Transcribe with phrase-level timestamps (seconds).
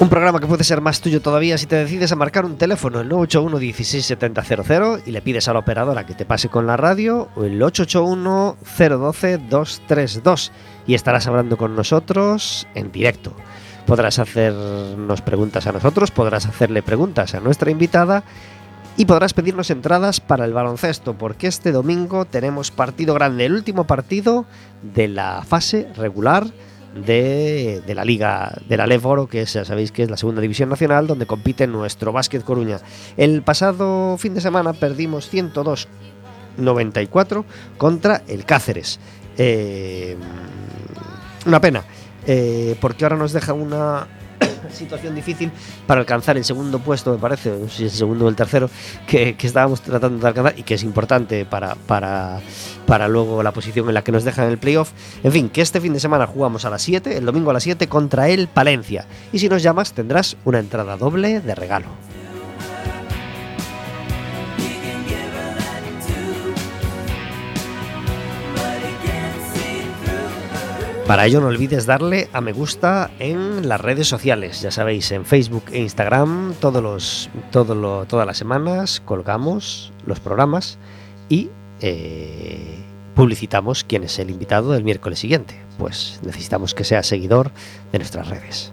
[0.00, 3.00] Un programa que puede ser más tuyo todavía si te decides a marcar un teléfono,
[3.00, 7.28] el 981 167000 y le pides a la operadora que te pase con la radio
[7.34, 10.52] o el 881 012 232
[10.86, 13.32] y estarás hablando con nosotros en directo.
[13.86, 18.22] Podrás hacernos preguntas a nosotros, podrás hacerle preguntas a nuestra invitada
[18.96, 23.82] y podrás pedirnos entradas para el baloncesto, porque este domingo tenemos partido grande, el último
[23.84, 24.46] partido
[24.94, 26.46] de la fase regular
[27.04, 30.40] de, la Liga de la LEV Oro, que es, ya sabéis que es la segunda
[30.40, 32.78] división nacional, donde compite nuestro Básquet Coruña.
[33.16, 37.44] El pasado fin de semana perdimos 102-94
[37.76, 39.00] contra el Cáceres.
[39.36, 40.16] Eh,
[41.46, 41.84] una pena,
[42.26, 44.08] eh, porque ahora nos deja una
[44.70, 45.50] situación difícil
[45.86, 48.70] para alcanzar el segundo puesto, me parece, si es el segundo o el tercero,
[49.06, 52.40] que, que estábamos tratando de alcanzar y que es importante para, para,
[52.86, 54.92] para luego la posición en la que nos dejan el playoff.
[55.22, 57.62] En fin, que este fin de semana jugamos a las 7, el domingo a las
[57.62, 59.06] 7 contra el Palencia.
[59.32, 62.17] Y si nos llamas tendrás una entrada doble de regalo.
[71.08, 75.24] Para ello no olvides darle a me gusta en las redes sociales, ya sabéis, en
[75.24, 80.76] Facebook e Instagram, todos los, todo lo- todas las semanas colgamos los programas
[81.30, 81.48] y
[81.80, 82.76] eh,
[83.14, 85.58] publicitamos quién es el invitado del miércoles siguiente.
[85.78, 87.52] Pues necesitamos que sea seguidor
[87.90, 88.72] de nuestras redes.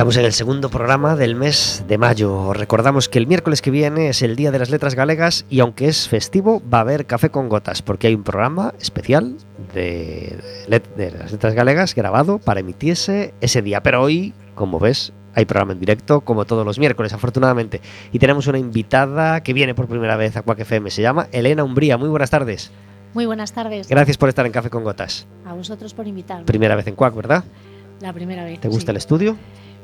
[0.00, 2.54] Estamos en el segundo programa del mes de mayo.
[2.54, 5.88] Recordamos que el miércoles que viene es el Día de las Letras Galegas y aunque
[5.88, 9.36] es festivo va a haber café con gotas porque hay un programa especial
[9.74, 10.38] de,
[10.96, 13.82] de las Letras Galegas grabado para emitirse ese día.
[13.82, 17.82] Pero hoy, como ves, hay programa en directo como todos los miércoles, afortunadamente.
[18.10, 20.90] Y tenemos una invitada que viene por primera vez a Quack FM.
[20.90, 21.98] Se llama Elena Umbría.
[21.98, 22.70] Muy buenas tardes.
[23.12, 23.86] Muy buenas tardes.
[23.86, 25.26] Gracias por estar en Café con Gotas.
[25.44, 26.46] A vosotros por invitarme.
[26.46, 27.44] Primera vez en Quack, ¿verdad?
[28.00, 28.60] La primera vez.
[28.60, 28.90] ¿Te gusta sí.
[28.92, 29.36] el estudio?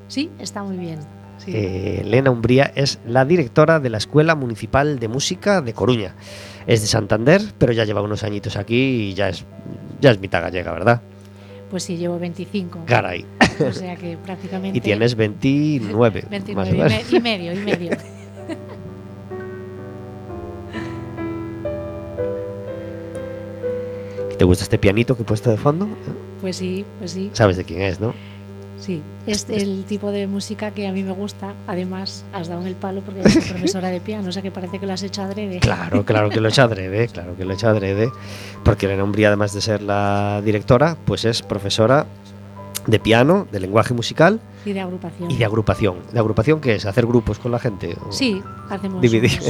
[0.08, 0.98] Sí, está muy bien.
[1.38, 1.52] Sí.
[1.54, 6.14] Eh, Elena Umbría es la directora de la Escuela Municipal de Música de Coruña.
[6.66, 9.44] Es de Santander, pero ya lleva unos añitos aquí y ya es,
[10.00, 11.02] ya es mitad gallega, ¿verdad?
[11.70, 12.84] Pues sí, llevo 25.
[12.86, 13.26] Caray.
[13.68, 14.78] O sea que prácticamente.
[14.78, 17.90] Y tienes 29, 29 más y, me- y medio, y medio.
[24.38, 25.88] ¿Te gusta este pianito que he puesto de fondo?
[26.40, 28.14] Pues sí, pues sí, Sabes de quién es, ¿no?
[28.78, 29.02] Sí.
[29.26, 31.54] Es el tipo de música que a mí me gusta.
[31.66, 34.78] Además, has dado en el palo porque eres profesora de piano, o sea que parece
[34.78, 35.58] que lo has hecho adrede.
[35.60, 38.10] Claro, claro que lo he hecho adrede, claro que lo he hecho adrede.
[38.64, 42.06] Porque Elena Umbría, además de ser la directora, pues es profesora
[42.86, 45.28] de piano, de lenguaje musical Y de agrupación.
[45.30, 45.96] y de agrupación.
[46.12, 46.86] ¿De agrupación qué es?
[46.86, 47.96] ¿Hacer grupos con la gente?
[48.06, 48.40] ¿O- Sí,
[48.70, 49.40] hacemos Dividir.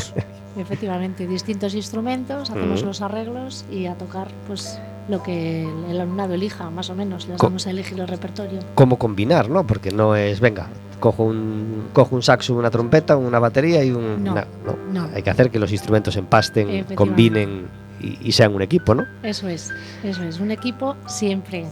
[0.56, 2.86] efectivamente distintos instrumentos, hacemos Mm.
[2.86, 4.78] los arreglos y a tocar pues
[5.08, 7.28] lo que el, alumnado elija, más o menos.
[7.28, 8.58] Les Co- damos a elegir el repertorio.
[8.74, 9.66] cómo combinar, ¿no?
[9.66, 10.68] Porque no es, venga,
[11.00, 14.24] cojo un, cojo un saxo, una trompeta, una batería y un...
[14.24, 14.76] No, na- no.
[14.92, 15.08] no.
[15.14, 17.68] Hay que hacer que los instrumentos empasten, combinen
[18.00, 19.04] y, y sean un equipo, ¿no?
[19.22, 19.70] Eso es,
[20.02, 21.66] eso es, un equipo siempre.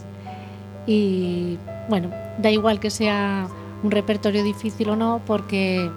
[0.86, 1.58] Y
[1.88, 3.48] bueno, da igual que sea
[3.82, 5.90] un repertorio difícil o no, porque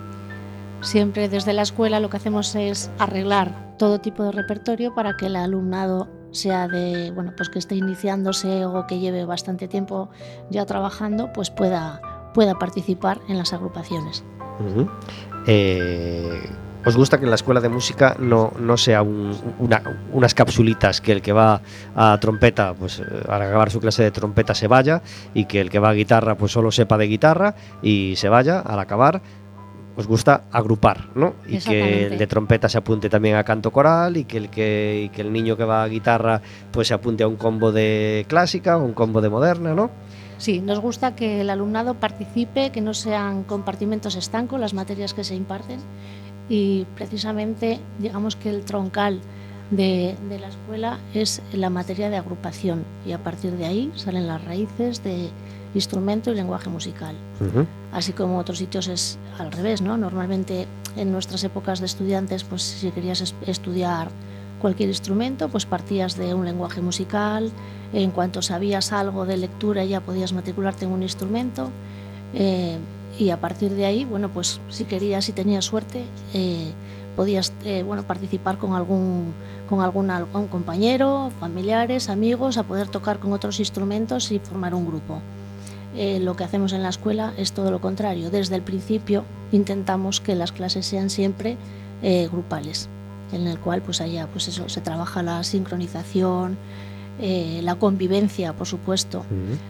[0.82, 5.28] siempre desde la escuela lo que hacemos es arreglar todo tipo de repertorio para que
[5.28, 10.10] el alumnado sea de, bueno, pues que esté iniciándose o que lleve bastante tiempo
[10.50, 12.02] ya trabajando, pues pueda,
[12.34, 14.24] pueda participar en las agrupaciones.
[15.46, 16.50] Eh,
[16.86, 19.82] ¿Os gusta que en la escuela de música no, no sea un- una-
[20.14, 21.62] unas capsulitas que el que va
[21.96, 25.02] a trompeta, pues eh, al acabar su clase de trompeta se vaya
[25.34, 28.60] y que el que va a guitarra pues solo sepa de guitarra y se vaya
[28.62, 29.22] al acabar?
[29.98, 31.34] Os gusta agrupar, ¿no?
[31.48, 35.06] Y que el de trompeta se apunte también a canto coral y que el que,
[35.06, 36.40] y que el niño que va a guitarra
[36.72, 39.90] pues se apunte a un combo de clásica o un combo de moderna, ¿no?
[40.38, 45.24] Sí, nos gusta que el alumnado participe, que no sean compartimentos estancos las materias que
[45.24, 45.80] se imparten
[46.48, 49.20] y precisamente digamos que el troncal
[49.72, 54.28] de, de la escuela es la materia de agrupación y a partir de ahí salen
[54.28, 55.32] las raíces de
[55.78, 57.16] instrumento y lenguaje musical.
[57.94, 59.98] Así como en otros sitios es al revés, ¿no?
[59.98, 64.10] Normalmente en nuestras épocas de estudiantes, pues si querías es- estudiar
[64.62, 67.52] cualquier instrumento, pues partías de un lenguaje musical,
[67.94, 71.70] en cuanto sabías algo de lectura ya podías matricularte en un instrumento
[72.34, 72.78] eh,
[73.20, 76.04] y a partir de ahí, bueno, pues si querías, si tenías suerte,
[76.34, 76.72] eh,
[77.16, 79.32] podías eh, bueno, participar con algún,
[79.70, 84.86] con algún, algún compañero, familiares, amigos, a poder tocar con otros instrumentos y formar un
[84.88, 85.20] grupo.
[85.98, 88.30] Eh, lo que hacemos en la escuela es todo lo contrario.
[88.30, 91.58] Desde el principio intentamos que las clases sean siempre
[92.04, 92.88] eh, grupales,
[93.32, 96.58] en el cual pues haya pues eso, se trabaja la sincronización,
[97.20, 99.26] eh, la convivencia, por supuesto,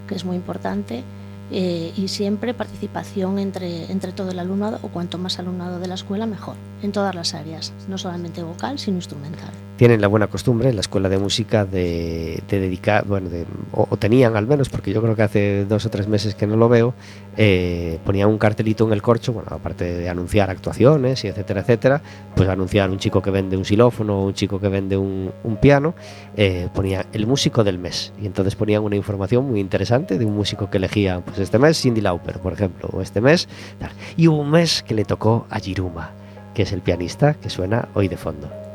[0.08, 1.04] que es muy importante,
[1.50, 5.96] eh, y siempre participación entre, entre todo el alumnado, o cuanto más alumnado de la
[5.96, 9.52] escuela, mejor, en todas las áreas, no solamente vocal, sino instrumental.
[9.78, 13.88] Tienen la buena costumbre en la escuela de música de, de dedicar, bueno, de- o,
[13.90, 16.58] o tenían al menos, porque yo creo que hace dos o tres meses que no
[16.58, 16.94] lo veo,
[17.38, 22.02] eh, ponían un cartelito en el corcho, bueno, aparte de anunciar actuaciones y etcétera, etcétera,
[22.36, 25.32] pues anunciar un chico que vende un xilófono, un chico que vende un,
[25.62, 25.94] piano,
[26.36, 28.14] eh, ponía el músico del mes.
[28.22, 31.80] Y entonces ponían una información muy interesante de un músico que elegía, pues este mes
[31.80, 33.48] Cindy Lauper, por ejemplo, o este mes,
[34.16, 36.12] y hubo un mes que le tocó a Jiruma,
[36.56, 38.67] que es el pianista que suena hoy de fondo.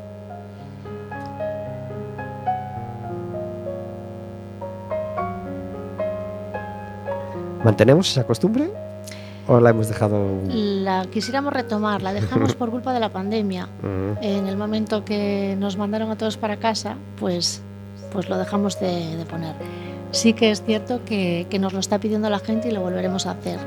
[7.64, 8.70] ¿Mantenemos esa costumbre?
[9.48, 10.38] ¿O la hemos dejado...?
[10.48, 13.68] La quisiéramos retomar, la dejamos por culpa de la pandemia.
[13.82, 17.60] Mm, En el momento que nos mandaron a todos para casa, pues,
[18.12, 19.54] pues lo dejamos de, de poner.
[20.12, 23.26] Sí que es cierto que, que nos lo está pidiendo la gente y lo volveremos
[23.26, 23.58] a hacer.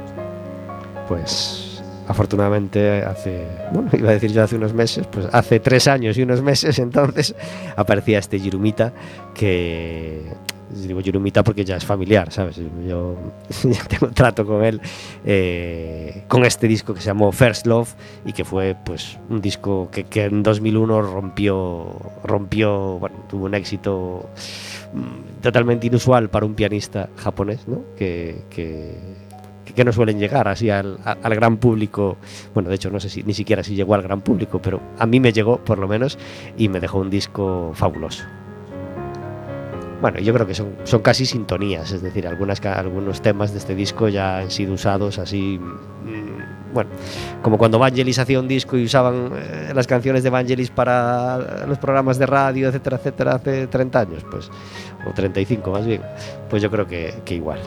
[1.07, 6.17] Pues afortunadamente hace, bueno, iba a decir yo hace unos meses, pues hace tres años
[6.17, 7.35] y unos meses entonces
[7.75, 8.93] aparecía este Jirumita
[9.33, 10.21] que
[10.69, 12.60] digo Jirumita porque ya es familiar, ¿sabes?
[12.88, 13.15] Yo
[13.63, 14.81] ya tengo trato con él
[15.25, 17.93] eh, con este disco que se llamó First Love
[18.25, 23.55] y que fue pues un disco que, que en 2001 rompió, rompió, bueno, tuvo un
[23.55, 24.29] éxito
[24.93, 27.84] mm, totalmente inusual para un pianista japonés, ¿no?
[27.95, 28.95] Que, que,
[29.75, 32.17] que no suelen llegar así al, al gran público.
[32.53, 35.05] Bueno, de hecho, no sé si ni siquiera si llegó al gran público, pero a
[35.05, 36.17] mí me llegó por lo menos
[36.57, 38.24] y me dejó un disco fabuloso.
[40.05, 43.74] Bueno, yo creo que son, son casi sintonías, es decir, algunas, algunos temas de este
[43.74, 46.91] disco ya han sido usados así, mm, bueno,
[47.41, 51.79] como cuando Vangelis hacía un disco y usaban eh, las canciones de Vangelis para los
[51.79, 54.51] programas de radio, etcétera, etcétera, hace 30 años, pues,
[55.09, 56.03] o 35 más bien,
[56.51, 57.62] pues yo creo que, que igual.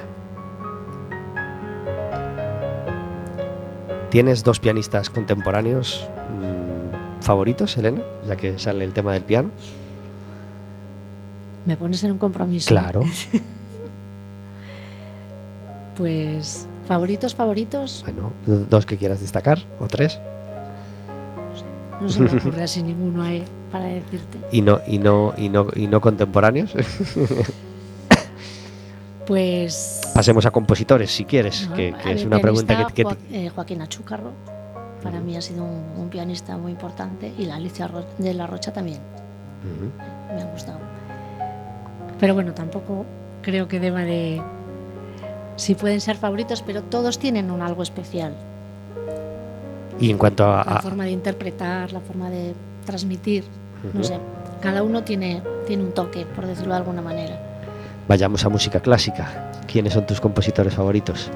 [4.11, 6.09] ¿Tienes dos pianistas contemporáneos
[6.41, 8.03] mm, favoritos, Elena?
[8.29, 9.51] Ya que sale el tema del piano.
[11.69, 12.69] Me pones en un compromiso.
[12.69, 13.03] Claro.
[15.97, 20.19] Pues favoritos, favoritos, Bueno, dos que quieras destacar, o tres.
[22.01, 24.39] no se me ocurre así ninguno ahí para decirte.
[24.53, 26.73] Y no, y no, y no, y no contemporáneos.
[29.27, 33.83] Pues Pasemos a compositores, si quieres, No, que, es una pregunta que, que- eh, Joaquín
[33.83, 34.31] Achúcarro,
[35.03, 38.47] para mí ha sido un, un pianista muy importante y la Alicia Ro- de la
[38.47, 39.01] Rocha también,
[40.35, 40.79] me ha gustado.
[42.21, 43.07] Pero bueno, tampoco
[43.43, 44.43] creo que deba de...
[45.57, 48.35] Sí pueden ser favoritos, pero todos tienen un algo especial.
[50.01, 52.55] Y en cuanto a, La forma de interpretar, la forma de
[52.87, 53.45] transmitir,
[53.93, 54.19] no sé.
[54.61, 57.39] Cada uno tiene, tiene un toque, por decirlo de alguna manera.
[58.07, 61.31] vayamos a música clásica, ¿quiénes son tus compositores favoritos?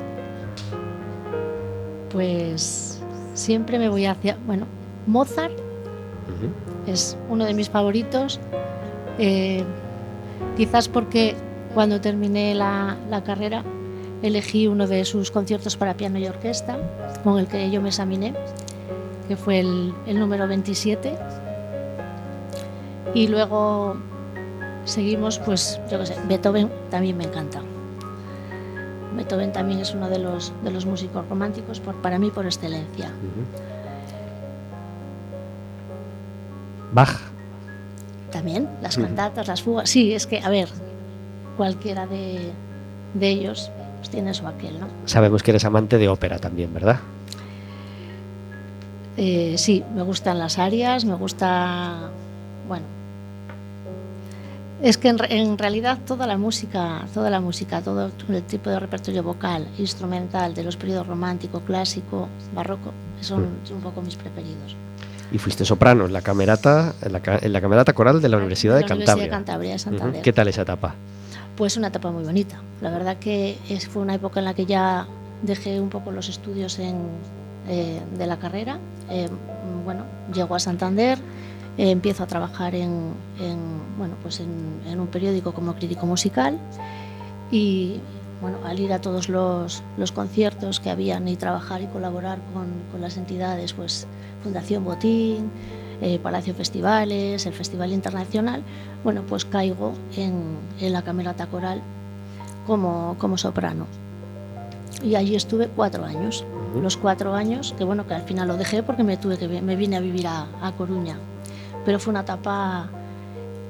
[2.10, 3.00] Pues
[3.34, 4.66] siempre me voy hacia, bueno,
[5.06, 5.54] Mozart
[6.86, 8.40] es uno de mis favoritos,
[9.18, 9.64] eh,
[10.56, 11.34] quizás porque
[11.74, 13.64] cuando terminé la, carrera
[14.22, 16.78] elegí uno de sus conciertos para piano y orquesta,
[17.24, 18.34] con el que yo me examiné,
[19.28, 21.18] que fue el, el número 27.
[23.14, 23.96] Y luego
[24.84, 27.60] seguimos, pues, yo qué sé, Beethoven también me encanta.
[29.16, 33.10] Beethoven también es uno de los, de los músicos románticos, por, para mí, por excelencia.
[36.92, 37.31] Bach.
[38.42, 39.88] También, las cantatas, las fugas.
[39.88, 40.68] Sí, es que, a ver,
[41.56, 42.50] cualquiera de,
[43.14, 44.86] de ellos pues, tiene su aquel, ¿no?
[45.06, 46.98] Sabemos que eres amante de ópera también, ¿verdad?
[49.16, 52.08] Eh, sí, me gustan las arias, me gusta.
[52.66, 52.84] Bueno.
[54.82, 58.70] Es que en, re- en realidad toda la música, toda la música, todo el tipo
[58.70, 64.74] de repertorio vocal, instrumental de los periodos romántico, clásico, barroco, son un poco mis preferidos.
[65.32, 68.74] Y fuiste soprano en la camerata, en la, en la camerata coral de la Universidad
[68.74, 69.14] de la Cantabria.
[69.14, 69.78] Universidad de Cantabria, de.
[69.78, 70.22] Santander.
[70.22, 70.94] ¿Qué tal esa etapa?
[71.56, 72.60] Pues una etapa muy bonita.
[72.82, 75.06] La verdad que es, fue una época en la que ya
[75.42, 76.96] dejé un poco los estudios en,
[77.68, 78.78] eh, de la carrera.
[79.08, 79.28] Eh,
[79.84, 81.18] bueno, llego a Santander,
[81.78, 83.58] eh, empiezo a trabajar en, en,
[83.96, 86.58] bueno, pues en un periódico como crítico musical
[87.50, 88.00] y
[88.42, 92.66] bueno, al ir a todos los, los conciertos que habían y trabajar y colaborar con,
[92.90, 94.06] con las entidades, pues
[94.42, 95.50] Fundación Botín,
[96.00, 98.62] eh, Palacio Festivales, el Festival Internacional,
[99.04, 101.80] bueno, pues caigo en, en la camerata coral
[102.66, 103.86] como, como soprano.
[105.02, 106.44] Y allí estuve cuatro años.
[106.70, 106.80] Ujú.
[106.80, 109.76] Los cuatro años, que bueno, que al final lo dejé porque me tuve que me
[109.76, 111.16] vine a vivir a, a Coruña.
[111.84, 112.88] Pero fue una etapa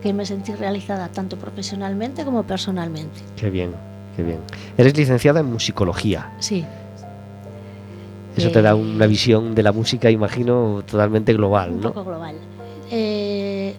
[0.02, 3.21] que me sentí realizada tanto profesionalmente como personalmente.
[3.37, 3.73] Qué bien,
[4.17, 4.41] qué bien.
[4.76, 6.33] Eres licenciada en musicología.
[6.38, 6.64] Sí,
[8.37, 11.93] Eso te da una visión de la música, imagino, totalmente global, un ¿no?
[11.93, 12.37] poco global.
[12.91, 13.75] Eh,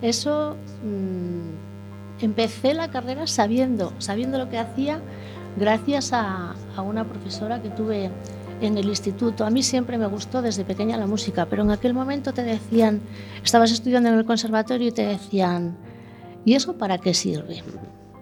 [0.00, 5.00] eso mm, empecé la carrera sabiendo, sabiendo lo que hacía
[5.56, 8.10] gracias a, a una profesora que tuve
[8.62, 9.44] en el instituto.
[9.44, 13.00] A mí siempre me gustó desde pequeña la música, pero en aquel momento te decían,
[13.44, 15.76] estabas estudiando en el conservatorio y te decían,
[16.44, 17.62] ¿y eso para qué sirve?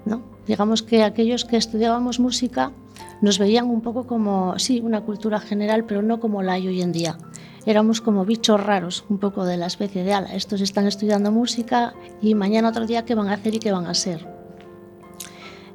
[0.04, 0.22] ¿No?
[0.46, 2.72] Digamos que aquellos que estudiábamos música
[3.20, 6.82] nos veían un poco como, sí, una cultura general, pero no como la hay hoy
[6.82, 7.18] en día.
[7.66, 10.34] Éramos como bichos raros, un poco de la especie de ala.
[10.34, 13.86] Estos están estudiando música y mañana otro día qué van a hacer y qué van
[13.86, 14.26] a ser.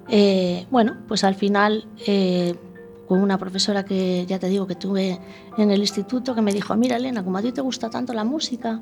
[0.08, 2.56] Eh, bueno, pues al final, eh,
[3.08, 5.20] con una profesora que ya te digo que tuve
[5.58, 8.24] en el instituto, que me dijo, mira Elena, como a ti te gusta tanto la
[8.24, 8.82] música,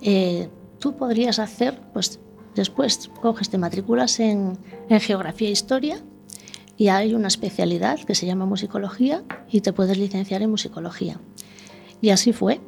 [0.00, 2.20] eh, tú podrías hacer, pues
[2.54, 5.98] después coges, te matriculas en, en geografía e historia
[6.76, 11.20] y hay una especialidad que se llama musicología y te puedes licenciar en musicología.
[12.00, 12.60] Y así fue.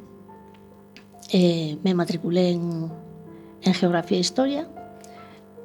[1.31, 2.91] Eh, me matriculé en,
[3.61, 4.69] geografía e historia,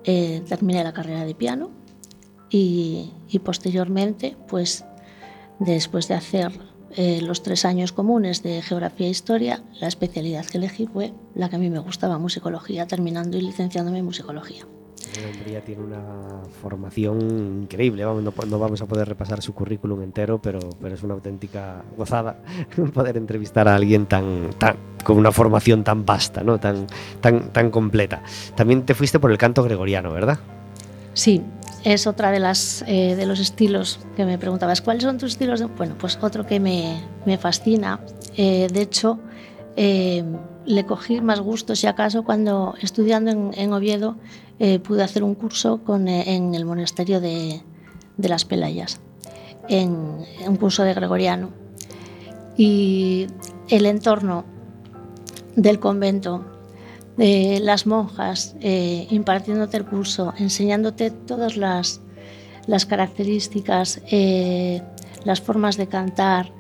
[0.03, 1.71] eh, terminé la carrera de piano
[2.51, 4.85] y, y posteriormente, pues
[5.61, 6.53] después de hacer
[6.95, 11.49] eh, los tres años comunes de geografía e historia, la especialidad que elegí fue la
[11.49, 14.67] que a mí me gustaba, musicología, terminando y licenciándome en musicología.
[15.35, 20.41] Hungría tiene una formación increíble, vamos, no, no vamos a poder repasar su currículum entero,
[20.41, 22.39] pero, pero es una auténtica gozada
[22.95, 26.59] poder entrevistar a alguien tan, tan con una formación tan vasta, ¿no?
[26.59, 26.87] tan,
[27.21, 28.23] tan, tan completa.
[28.55, 30.39] También te fuiste por el canto gregoriano, ¿verdad?
[31.15, 31.43] Sí,
[31.85, 34.81] es otra de las eh, de los estilos que me preguntabas.
[34.81, 35.61] ¿Cuáles son tus estilos?
[35.61, 38.01] de-?" Bueno, pues otro que me, me fascina.
[38.37, 39.19] Eh, de hecho,
[39.77, 40.25] eh,
[40.67, 44.17] le cogí más gusto, si acaso, cuando estudiando en, Oviedo
[44.59, 47.63] eh, pude hacer un curso eh, en el monasterio de,
[48.17, 49.01] las Pelayas,
[49.69, 51.51] en, un curso de gregoriano.
[52.57, 53.27] Y
[53.69, 54.45] el entorno
[55.57, 56.45] del convento
[57.17, 62.01] de las monjas eh, impartiéndote el curso, enseñándote todas las,
[62.89, 64.83] características, eh,
[65.25, 66.53] las formas de cantar.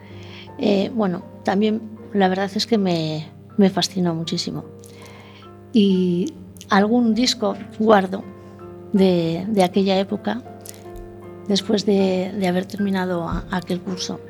[0.94, 1.80] bueno, también
[2.12, 4.64] la verdad es que me, me fascinó muchísimo.
[5.72, 6.34] Y
[6.68, 8.22] algún disco guardo
[8.92, 10.42] de, de aquella época
[11.48, 14.20] después de, de haber terminado a- aquel curso.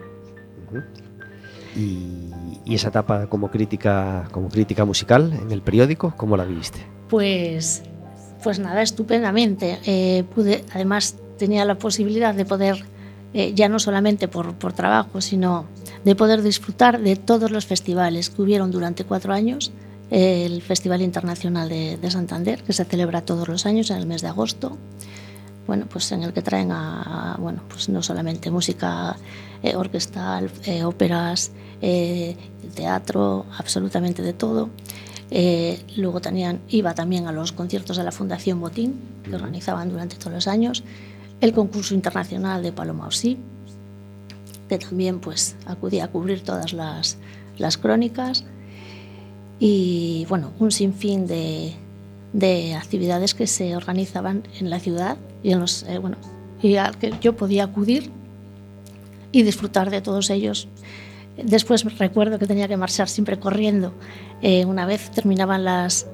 [1.76, 2.30] Y,
[2.64, 6.80] y esa etapa como crítica, como crítica musical en el periódico, ¿cómo la viviste?
[7.08, 7.82] Pues,
[8.42, 9.78] pues nada, estupendamente.
[9.86, 12.84] Eh, pude, además tenía la posibilidad de poder,
[13.34, 15.66] eh, ya no solamente por, por trabajo, sino
[16.04, 19.72] de poder disfrutar de todos los festivales que hubieron durante cuatro años.
[20.10, 24.20] El Festival Internacional de, de Santander, que se celebra todos los años en el mes
[24.20, 24.76] de agosto.
[25.66, 29.16] bueno, pues en el que traen a, a, bueno, pues no solamente música
[29.62, 32.36] eh, orquestal, eh, óperas, eh,
[32.74, 34.70] teatro, absolutamente de todo.
[35.30, 40.16] Eh, luego tenían, iba también a los conciertos de la Fundación Botín, que organizaban durante
[40.16, 40.84] todos los años,
[41.42, 43.36] el concurso internacional de Paloma Osí,
[44.68, 47.18] que también pues acudía a cubrir todas las,
[47.58, 48.44] las crónicas
[49.58, 51.74] y bueno, un sinfín de,
[52.32, 56.16] de actividades que se organizaban en la ciudad y en los eh, bueno
[56.62, 58.10] y al que yo podía acudir
[59.32, 60.68] y disfrutar de todos ellos.
[61.42, 63.92] Después recuerdo que tenía que marchar siempre corriendo.
[64.42, 66.06] Eh, una vez terminaban las,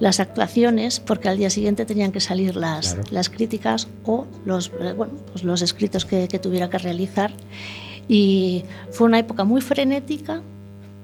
[0.00, 3.08] las actuaciones, porque al día siguiente tenían que salir las, Claro.
[3.10, 7.32] las críticas o los, eh, bueno, pues los escritos que, que tuviera que realizar.
[8.08, 10.42] Y fue una época muy frenética,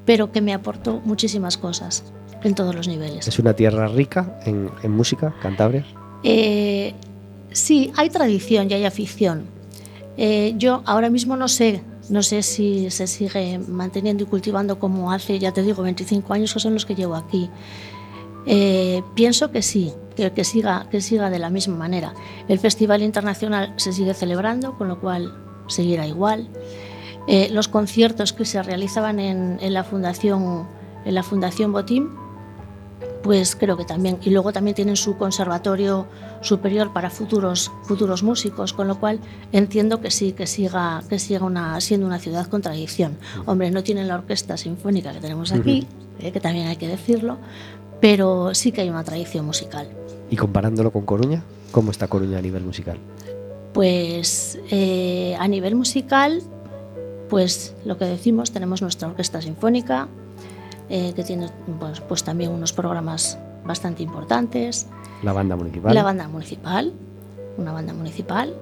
[0.05, 2.05] pero que me aportó muchísimas cosas
[2.43, 3.27] en todos los niveles.
[3.29, 5.85] Es una tierra rica en, en música, Cantabria.
[6.25, 6.95] Eh,
[7.53, 9.45] sí, hay tradición y hay afición.
[10.17, 15.13] Eh, yo ahora mismo no sé, no sé si se sigue manteniendo y cultivando como
[15.13, 17.49] hace, ya te digo, 25 años que son los que llevo aquí.
[18.47, 22.15] Eh, pienso que sí, que, que siga, que siga de la misma manera.
[22.49, 25.35] El Festival Internacional se sigue celebrando, con lo cual
[25.67, 26.49] seguirá igual.
[27.29, 30.67] Eh, los conciertos que se realizaban en, en la Fundación,
[31.05, 32.11] en la Fundación Botín
[33.23, 34.19] pues creo que también.
[34.23, 36.07] Y luego también tienen su conservatorio
[36.41, 39.21] superior para futuros, futuros músicos, con lo cual
[39.53, 43.19] entiendo que sí, que siga, que siga una, siendo una ciudad con tradición.
[43.47, 45.87] Hombre, no tienen la orquesta sinfónica que tenemos aquí,
[46.19, 47.39] eh, que también hay que decirlo,
[48.01, 49.89] pero sí que hay una tradición musical.
[50.31, 52.99] Y comparándolo con Coruña, ¿cómo está Coruña a nivel musical?
[53.73, 56.43] Pues eh, a nivel musical,
[57.29, 60.09] pues lo que decimos, tenemos nuestra orquesta sinfónica,
[60.89, 64.87] eh, que tiene pues, pues también unos programas bastante importantes.
[65.23, 65.95] La banda municipal.
[65.95, 66.93] La banda municipal,
[67.59, 68.55] una banda municipal.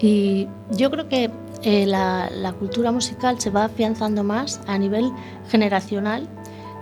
[0.00, 1.30] Y yo creo que
[1.62, 5.12] eh, la, la cultura musical se va afianzando más a nivel
[5.48, 6.28] generacional,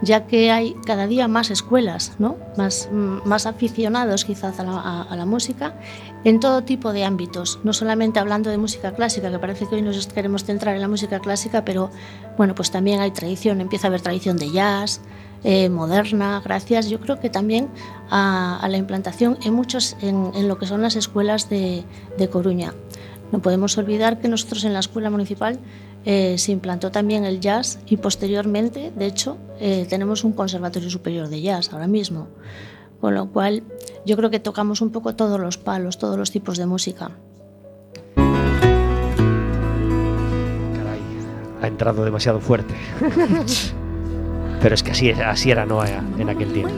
[0.04, 2.36] ya que hay cada día más escuelas, ¿no?
[2.56, 5.74] más, mm, más aficionados quizás a la, música
[6.24, 9.82] en todo tipo de ámbitos, no solamente hablando de música clásica, que parece que hoy
[9.82, 11.90] nos queremos centrar en la música clásica, pero
[12.36, 15.00] bueno, pues también hay tradición, empieza a haber tradición de jazz,
[15.42, 17.68] eh, moderna, gracias yo creo que también
[18.10, 21.84] a, a la implantación en muchos, en, en lo que son las escuelas de,
[22.18, 22.74] de Coruña.
[23.32, 25.58] No podemos olvidar que nosotros en la escuela municipal
[26.04, 31.28] eh, se implantó también el jazz y posteriormente, de hecho, eh, tenemos un conservatorio superior
[31.28, 32.28] de jazz ahora mismo.
[33.00, 33.62] Con lo cual,
[34.04, 37.12] yo creo que tocamos un poco todos los palos, todos los tipos de música.
[40.74, 41.00] Caray,
[41.62, 42.74] ha entrado demasiado fuerte.
[44.60, 46.74] Pero es que así, así era Noah en aquel tiempo.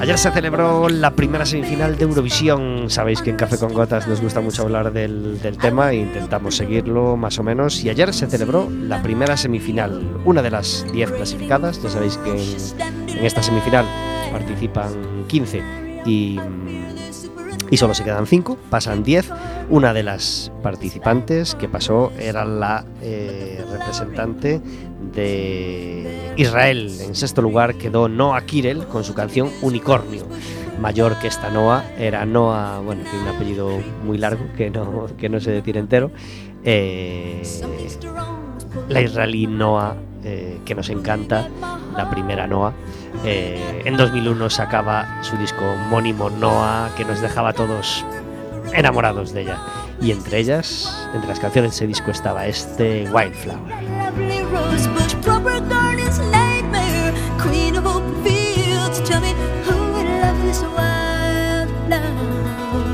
[0.00, 2.88] Ayer se celebró la primera semifinal de Eurovisión.
[2.88, 6.56] Sabéis que en Café con Gotas nos gusta mucho hablar del, del tema e intentamos
[6.56, 7.82] seguirlo más o menos.
[7.84, 11.82] Y ayer se celebró la primera semifinal, una de las 10 clasificadas.
[11.82, 13.84] Ya sabéis que en, en esta semifinal
[14.30, 15.62] participan 15
[16.06, 16.38] y,
[17.70, 19.30] y solo se quedan 5, pasan 10.
[19.70, 24.62] Una de las participantes que pasó era la eh, representante
[25.12, 26.90] de Israel.
[27.00, 30.26] En sexto lugar quedó Noah Kirel con su canción Unicornio.
[30.80, 33.70] Mayor que esta Noah, era Noah, bueno, tiene un apellido
[34.04, 36.12] muy largo que no, que no sé decir entero.
[36.62, 37.42] Eh,
[38.88, 41.48] la israelí Noah, eh, que nos encanta,
[41.96, 42.72] la primera Noah.
[43.24, 48.04] Eh, en 2001 sacaba su disco homónimo Noah, que nos dejaba todos
[48.72, 49.58] enamorados de ella.
[50.00, 53.87] Y entre ellas, entre las canciones de ese disco estaba este Wildflower.
[54.18, 59.00] Lovely rosebush, proper garden's nightmare, queen of open fields.
[59.08, 62.84] Tell me who would love this wild flower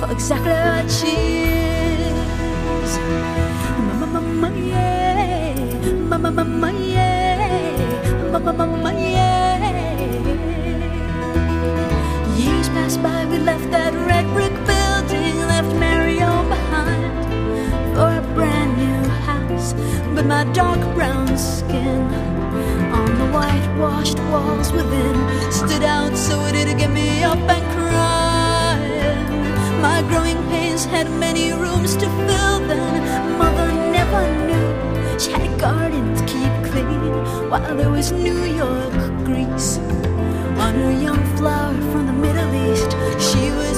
[0.00, 1.44] for exactly what she
[2.74, 2.98] is.
[3.86, 5.54] Ma ma ma ma yeah,
[6.10, 9.62] ma ma ma ma yeah, ma ma ma ma yeah.
[12.36, 14.26] Years passed by, we left that red
[20.26, 22.02] My dark brown skin
[22.94, 25.16] on the whitewashed walls within
[25.50, 29.30] stood out so it did get me up and crying.
[29.82, 33.38] My growing pains had many rooms to fill then.
[33.38, 38.92] Mother never knew she had a garden to keep clean while there was New York
[39.24, 39.78] Greece
[40.58, 42.92] on a young flower from the Middle East.
[43.18, 43.71] She was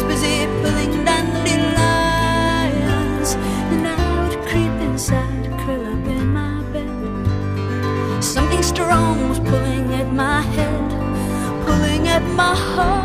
[12.36, 13.03] my heart,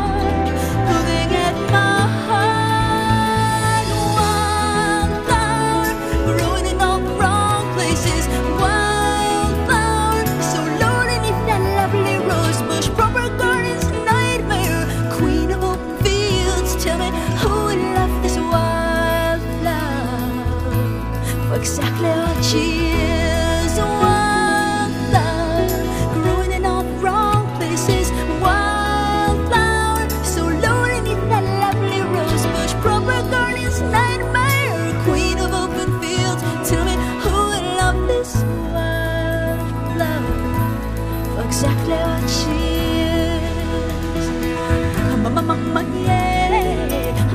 [45.70, 46.22] mamaya,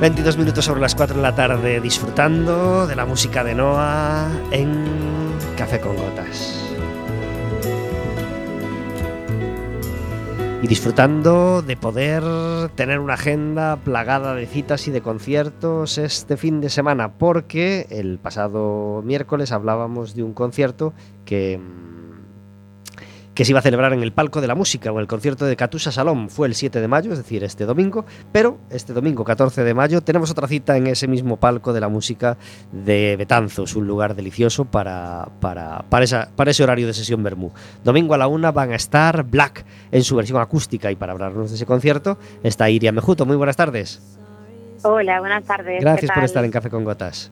[0.00, 4.84] 22 minutos sobre las 4 de la tarde disfrutando de la música de Noah en
[5.56, 6.62] Café con Gotas.
[10.60, 12.22] Y disfrutando de poder
[12.74, 18.18] tener una agenda plagada de citas y de conciertos este fin de semana, porque el
[18.18, 20.92] pasado miércoles hablábamos de un concierto
[21.24, 21.58] que,
[23.36, 25.56] que se iba a celebrar en el Palco de la Música o el concierto de
[25.56, 26.30] Catusa Salón.
[26.30, 30.00] Fue el 7 de mayo, es decir, este domingo, pero este domingo 14 de mayo
[30.00, 32.38] tenemos otra cita en ese mismo Palco de la Música
[32.72, 37.52] de Betanzos, un lugar delicioso para, para, para, esa- para ese horario de sesión Bermú.
[37.84, 41.50] Domingo a la una van a estar Black en su versión acústica y para hablarnos
[41.50, 43.26] de ese concierto está Iria Mejuto.
[43.26, 44.00] Muy buenas tardes.
[44.82, 45.82] Hola, buenas tardes.
[45.82, 47.30] Gracias ¿qué por estar en Café con Gotas.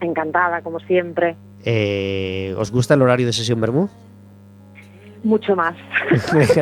[0.00, 1.36] Encantada, como siempre.
[1.64, 3.88] Eh, ¿Os gusta el horario de sesión Bermú?
[5.24, 5.76] Mucho más.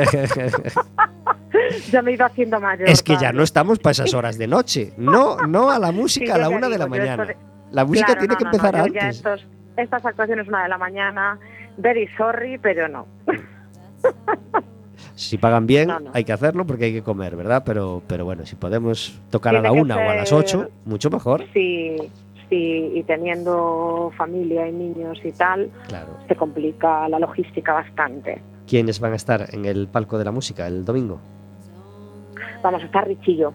[1.90, 2.88] ya me he ido haciendo mayor.
[2.88, 4.92] es que ya no estamos para esas horas de noche.
[4.96, 7.26] No, no a la música a Sí, la yo ya una de la digo, mañana.
[7.72, 9.16] La música Claro, tiene no, que no, empezar no, yo ya antes.
[9.16, 9.46] estos-
[9.76, 11.38] estas actuaciones una de la mañana,
[11.78, 13.06] very sorry, pero no.
[15.14, 17.62] Si pagan bien, hay que hacerlo porque hay que comer, ¿verdad?
[17.64, 20.38] Pero, pero bueno, si podemos tocar a Tiene la que una o a las ser-
[20.38, 21.44] ocho, mucho mejor.
[21.52, 21.96] Sí,
[22.50, 26.08] sí, y teniendo familia y niños y tal, Claro.
[26.28, 28.42] se complica la logística bastante.
[28.66, 31.18] ¿Quiénes van a estar en el palco de la música el domingo?
[32.62, 33.54] Vamos a estar Richillo.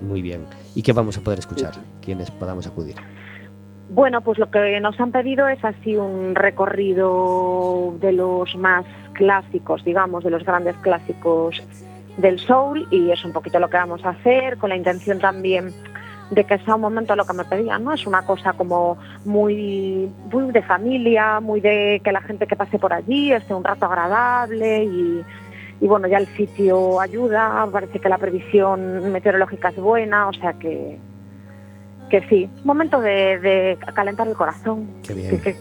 [0.00, 0.46] Muy bien.
[0.74, 1.72] ¿Y qué vamos a poder escuchar?
[2.00, 2.94] ¿Quiénes podamos acudir?
[3.90, 9.82] Bueno, pues lo que nos han pedido es así un recorrido de los más clásicos,
[9.84, 11.62] digamos, de los grandes clásicos
[12.18, 15.72] del soul y es un poquito lo que vamos a hacer con la intención también
[16.30, 17.92] de que sea un momento lo que me pedían, ¿no?
[17.92, 22.78] Es una cosa como muy, muy de familia, muy de que la gente que pase
[22.78, 25.22] por allí esté un rato agradable y,
[25.80, 30.52] y bueno, ya el sitio ayuda, parece que la previsión meteorológica es buena, o sea
[30.54, 30.98] que,
[32.10, 35.56] que sí, momento de, de calentar el corazón, Qué que, bien, que- qué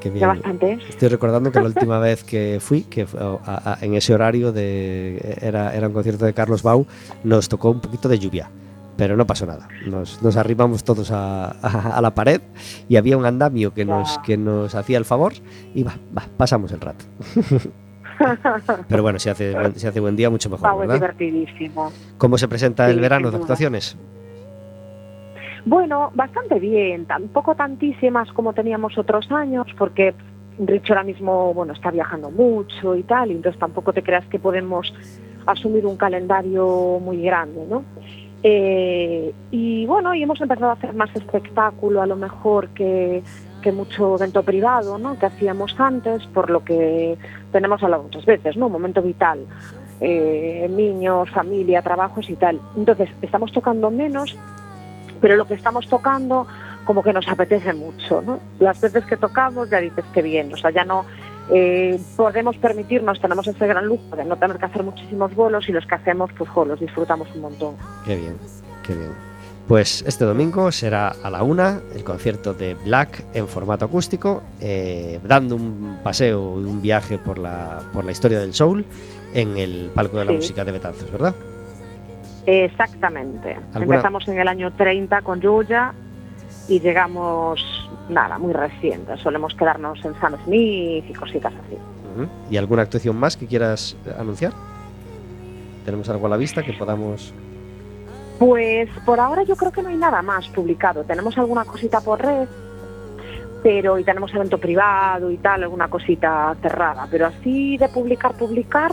[0.00, 0.28] que bien.
[0.28, 0.88] bastante es.
[0.90, 4.52] Estoy recordando que la última vez que fui, que fue a- a- en ese horario
[4.52, 6.86] de era, era un concierto de Carlos Bau,
[7.24, 8.48] nos tocó un poquito de lluvia,
[8.96, 9.68] pero no pasó nada.
[9.86, 12.40] Nos, nos arrimamos todos a, a- a la pared
[12.88, 15.32] y había un andamio que nos, que nos hacía el favor
[15.74, 17.04] y va, va, pasamos el rato.
[18.88, 20.94] Pero bueno, si hace, buen- si hace buen día, mucho mejor, es ¿verdad?
[20.94, 21.90] divertidísimo.
[22.16, 23.96] ¿Cómo se presenta el verano de actuaciones?
[25.66, 30.14] Bueno, bastante bien, tampoco tantísimas como teníamos otros años, porque
[30.58, 34.38] Rich ahora mismo, bueno, está viajando mucho y tal, y entonces tampoco te creas que
[34.38, 34.92] podemos
[35.46, 37.82] asumir un calendario muy grande, ¿no?
[38.46, 43.22] Eh, y bueno, y hemos empezado a hacer más espectáculo a lo mejor que,
[43.62, 45.18] que mucho evento privado, ¿no?
[45.18, 47.16] Que hacíamos antes, por lo que
[47.52, 48.68] tenemos hablado muchas veces, ¿no?
[48.68, 49.46] Momento vital.
[50.02, 52.60] Eh, niños, familia, trabajos y tal.
[52.76, 54.36] Entonces, estamos tocando menos,
[55.22, 56.46] pero lo que estamos tocando
[56.84, 58.22] como que nos apetece mucho.
[58.58, 61.06] Las veces que tocamos ya dices que bien, o sea, ya no
[61.50, 65.72] eh, podemos permitirnos, tenemos ese gran lujo de no tener que hacer muchísimos bolos y
[65.72, 67.74] los que hacemos, pues jo, los disfrutamos un montón.
[68.04, 68.36] Qué bien,
[68.86, 69.10] qué bien.
[69.68, 75.18] Pues este domingo será a la una el concierto de Black en formato acústico, eh,
[75.24, 78.84] dando un paseo un viaje por la, por la historia del soul
[79.32, 80.36] en el palco de la Sí.
[80.36, 81.34] música de Betanzos, ¿verdad?
[82.46, 83.56] Exactamente.
[83.72, 85.94] ¿Alguna- Empezamos en el año 30 con Yuya
[86.68, 87.60] y llegamos,
[88.08, 89.16] nada, muy reciente.
[89.18, 91.78] Solemos quedarnos en Sam Smith y cositas así.
[92.50, 94.52] ¿Y alguna actuación más que quieras anunciar?
[95.84, 97.34] ¿Tenemos algo a la vista que podamos...?
[98.38, 101.04] Pues por ahora yo creo que no hay nada más publicado.
[101.04, 102.48] Tenemos alguna cosita por red,
[103.62, 107.06] pero y tenemos evento privado y tal, alguna cosita cerrada.
[107.10, 108.92] Pero así de publicar, publicar,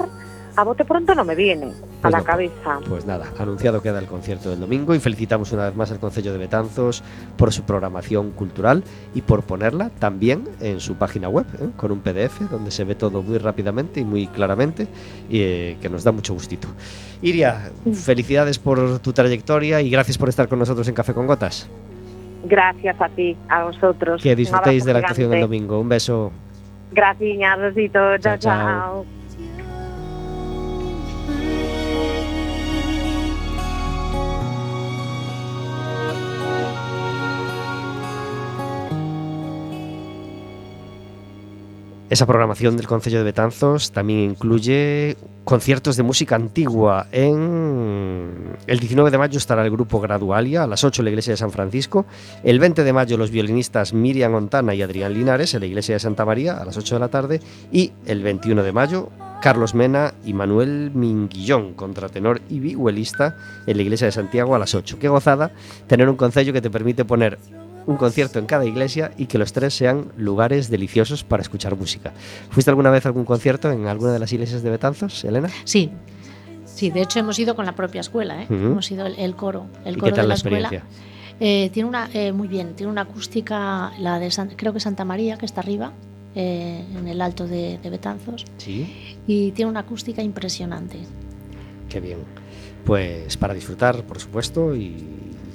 [0.55, 2.23] a bote pronto no me viene a Pues la no.
[2.23, 2.79] cabeza.
[2.87, 6.31] Pues nada, anunciado queda el concierto del domingo y felicitamos una vez más al Concello
[6.33, 7.03] de Betanzos
[7.37, 8.83] por su programación cultural
[9.15, 11.69] y por ponerla también en su página web, ¿eh?
[11.77, 14.87] con un PDF donde se ve todo muy rápidamente y muy claramente
[15.29, 16.67] y eh, que nos da mucho gustito.
[17.21, 21.69] Iria, felicidades por tu trayectoria y gracias por estar con nosotros en Café con Gotas.
[22.43, 24.21] Gracias a ti, a vosotros.
[24.23, 25.79] Que Un disfrutéis de la actuación del domingo.
[25.79, 26.31] Un beso.
[26.91, 27.99] Gracias, besito.
[28.17, 29.20] Chao, Chao, chao.
[42.11, 47.07] Esa programación del Concello de Betanzos también incluye conciertos de música antigua.
[47.13, 51.37] El 19 de mayo estará el grupo Gradualia a las 8 en la iglesia de
[51.37, 52.05] San Francisco.
[52.43, 55.99] El 20 de mayo los violinistas Miriam Ontana y Adrián Linares en la iglesia de
[55.99, 57.39] Santa María a las 8 de la tarde.
[57.71, 59.09] Y el 21 de mayo
[59.41, 64.75] Carlos Mena y Manuel Minguillón, contratenor y vihuelista en la iglesia de Santiago a las
[64.75, 64.99] 8.
[64.99, 65.53] Qué gozada
[65.87, 67.39] tener un concello que te permite poner
[67.87, 72.13] un concierto en cada iglesia y que los tres sean lugares deliciosos para escuchar música.
[72.49, 75.49] ¿Fuiste alguna vez a algún concierto en alguna de las iglesias de Betanzos, Elena?
[75.63, 75.89] Sí,
[76.65, 78.47] sí, de hecho hemos ido con la propia escuela, ¿eh?
[78.49, 80.57] Hemos ido el, el coro, el ¿Y coro qué tal de la la escuela.
[80.69, 80.89] experiencia?
[81.39, 85.03] Eh, tiene una, eh, muy bien, tiene una acústica, la de San- creo que Santa
[85.05, 85.91] María, que está arriba,
[86.35, 90.99] eh, en el alto de, de Betanzos, Sí, y tiene una acústica impresionante.
[91.89, 92.19] qué bien.
[92.85, 94.95] Pues para disfrutar, por supuesto, y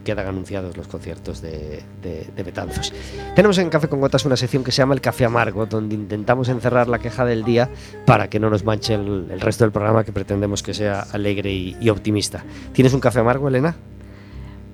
[0.06, 2.94] quedan anunciados los conciertos de, de- de Betanzos.
[3.34, 6.48] Tenemos en Café con Gotas una sección que se llama El Café Amargo, donde intentamos
[6.48, 7.68] encerrar la queja del día
[8.06, 11.52] para que no nos manche el, el resto del programa que pretendemos que sea alegre
[11.52, 12.44] y, y optimista.
[12.72, 13.76] ¿Tienes un café amargo, Elena?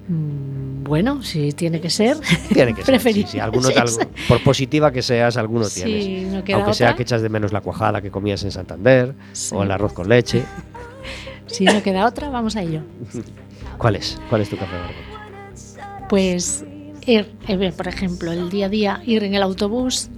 [0.09, 2.19] Mm, Bueno, si tiene que ser.
[2.53, 3.01] Tiene que ser.
[3.01, 6.31] sí, sí, alguno- es algo- por positiva que seas, alguno tienes.
[6.33, 9.15] No queda Aunque sea otra, que echas de menos la cuajada que comías en Santander
[9.33, 9.55] sí.
[9.57, 10.45] o el arroz con leche.
[11.47, 12.83] si no queda otra, vamos a ello.
[13.79, 14.21] ¿Cuál es?
[14.29, 15.12] ¿Cuál es tu café amargo?
[16.13, 16.63] Pues
[17.07, 20.11] ir, eh, por ejemplo, el día a día, ir en el autobús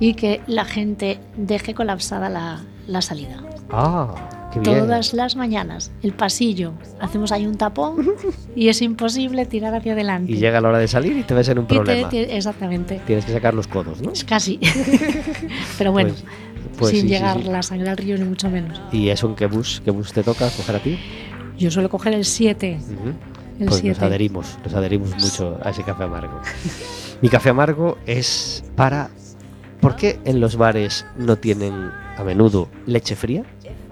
[0.00, 3.36] y que la gente deje colapsada la, la salida.
[3.70, 4.78] Ah, qué bien.
[4.78, 8.08] Todas las mañanas, el pasillo, hacemos ahí un tapón
[8.56, 10.32] y es imposible tirar hacia adelante.
[10.32, 12.08] Y llega la hora de salir y te ves en un Y problema.
[12.08, 12.98] te- exactamente.
[13.06, 14.10] Tienes que sacar los codos, ¿no?
[14.12, 14.58] Es casi.
[15.76, 16.24] Pero bueno, Pues-
[16.78, 17.50] pues sin sí, llegar sí.
[17.50, 18.80] la sangre al río ni mucho menos.
[18.92, 20.98] ¿Y eso en qué bus, qué bus te toca coger a ti?
[21.58, 22.78] Yo suelo coger el 7.
[22.80, 23.12] Ujú.
[23.58, 24.04] El Pues nos 7.
[24.04, 26.40] adherimos, nos adherimos mucho a ese café amargo.
[27.22, 29.10] Mi café amargo es para...
[29.80, 33.44] ¿Por qué en los bares no tienen a menudo leche fría?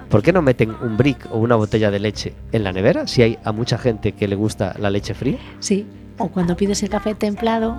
[0.08, 3.22] ¿Por qué no meten un brick o una botella de leche en la nevera si
[3.22, 5.38] hay a mucha gente que le gusta la leche fría?
[5.60, 5.86] Sí.
[6.18, 7.76] O cuando pides el café templado,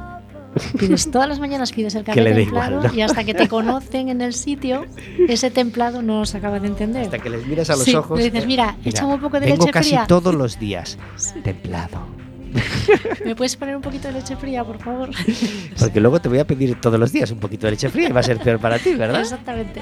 [0.80, 2.94] pides todas las mañanas pides el Que café templado igual, ¿no?
[2.98, 4.86] y hasta que te conocen en el sitio,
[5.28, 7.04] ese templado no se acaba de entender.
[7.04, 8.18] Hasta que les miras a los Sí, ojos...
[8.18, 10.06] le dices, eh, mira, échame un poco de vengo leche casi fría.
[10.08, 10.98] todos los días.
[11.44, 12.17] Templado.
[13.26, 15.10] ¿Me puedes poner un poquito de leche fría, por favor?
[15.80, 18.12] Porque luego te voy a pedir todos los días un poquito de leche fría y
[18.12, 19.22] va a ser peor para ti, ¿verdad?
[19.22, 19.82] Exactamente.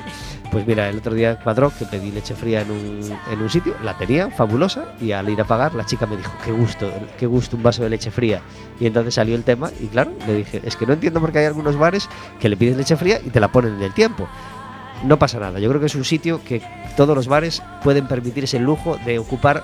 [0.51, 3.75] Pues mira, el otro día cuadró que pedí leche fría en un, en un sitio,
[3.83, 7.25] la tenía, fabulosa, y al ir a pagar la chica me dijo, qué gusto, qué
[7.25, 8.41] gusto un vaso de leche fría.
[8.79, 11.39] Y entonces salió el tema y claro, le dije, es que no entiendo por qué
[11.39, 14.27] hay algunos bares que le pides leche fría y te la ponen en el tiempo.
[15.03, 16.61] No pasa nada, yo creo que es un sitio que
[16.95, 19.63] todos los bares pueden permitirse el lujo de ocupar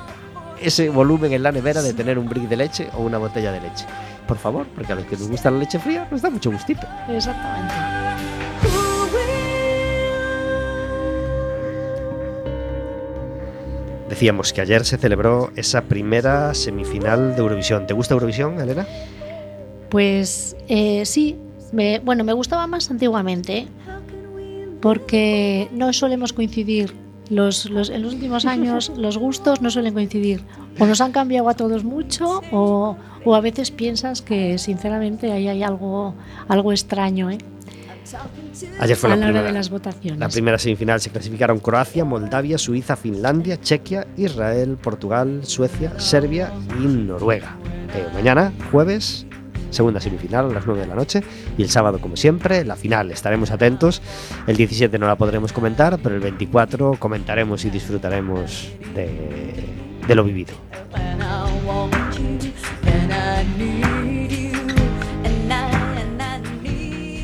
[0.62, 3.62] ese volumen en la nevera de tener un brick de leche o una botella de
[3.62, 3.86] leche.
[4.28, 6.88] Por favor, porque a los que nos gusta la leche fría nos da mucho gustito.
[7.10, 7.74] Exactamente.
[14.10, 17.88] Decíamos que ayer se celebró esa primera semifinal de Eurovisión.
[17.88, 18.86] ¿Te gusta Eurovisión, Elena?
[19.90, 21.38] Pues eh, sí,
[21.72, 23.68] me- bueno, me gustaba más antiguamente,
[24.82, 26.94] porque no solemos coincidir.
[27.32, 30.44] Los, los- en los últimos años los gustos no suelen coincidir.
[30.78, 35.48] O nos han cambiado a todos mucho, o, o a veces piensas que sinceramente ahí
[35.48, 36.14] hay algo,
[36.48, 37.38] algo extraño ¿eh?
[38.80, 40.20] Ayer fue a la la primera, de las votaciones.
[40.20, 41.00] la primera semifinal.
[41.00, 47.56] Se clasificaron Croacia, Moldavia, Suiza, Finlandia, Chequia, Israel, Portugal, Suecia, Serbia y Noruega.
[47.96, 49.26] Eh, mañana, jueves,
[49.72, 51.24] segunda semifinal a las 9 de la noche.
[51.58, 53.12] Y el sábado, como siempre, la final.
[53.12, 54.02] Estaremos atentos.
[54.48, 59.66] El 17 no la podremos comentar, pero el 24 comentaremos y disfrutaremos de,
[60.08, 60.54] de lo vivido.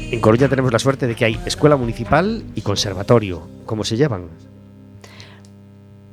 [0.09, 3.47] En Coruña tenemos la suerte de que hay escuela municipal y conservatorio.
[3.65, 4.29] ¿Cómo se llevan?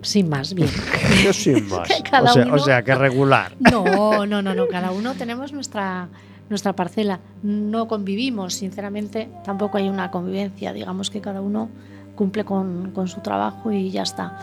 [0.05, 0.69] Sin más, bien.
[1.25, 1.89] Yo sin más.
[1.89, 3.57] Que cada o, sea, uno- o sea, que regular.
[3.61, 4.67] No, no, no, no.
[4.69, 6.09] Cada uno tenemos nuestra,
[6.49, 7.21] nuestra parcela.
[7.43, 10.73] No convivimos, sinceramente, tampoco hay una convivencia.
[10.73, 11.69] Digamos que cada uno
[12.15, 14.39] cumple con, con su trabajo y ya está.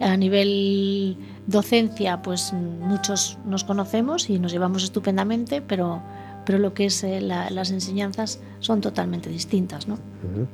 [0.00, 6.02] A nivel docencia, pues muchos nos conocemos y nos llevamos estupendamente, pero,
[6.44, 9.94] pero lo que es eh, la- las enseñanzas son totalmente distintas, ¿no?
[9.94, 10.48] Ujú.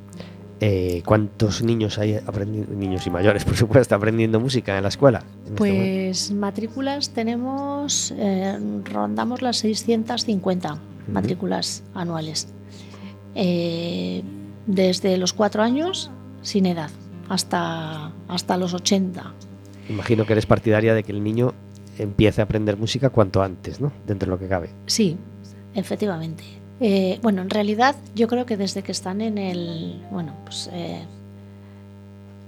[0.63, 5.23] Eh, ¿Cuántos niños hay aprendiendo, niños y mayores, por supuesto, aprendiendo música en la escuela?
[5.47, 5.57] en este?
[5.57, 10.77] Pues matrículas tenemos, eh, rondamos las 650
[11.11, 12.47] matrículas anuales.
[13.33, 14.21] Eh,
[14.67, 16.11] desde los cuatro años,
[16.43, 16.91] sin edad,
[17.27, 19.33] hasta, hasta los 80.
[19.89, 21.53] Imagino que eres partidaria de que el niño
[21.97, 23.91] empiece a aprender música cuanto antes, ¿no?
[24.05, 24.69] Dentro de lo que cabe.
[24.85, 25.17] Sí,
[25.73, 26.60] efectivamente.
[26.83, 31.05] Eh, bueno, en realidad yo creo que desde que están en el, bueno, pues eh,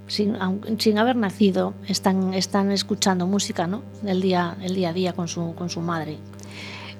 [0.07, 3.83] sin, haber nacido, están, están escuchando música, ¿no?
[4.03, 6.17] El día, el día a día con su, con su madre.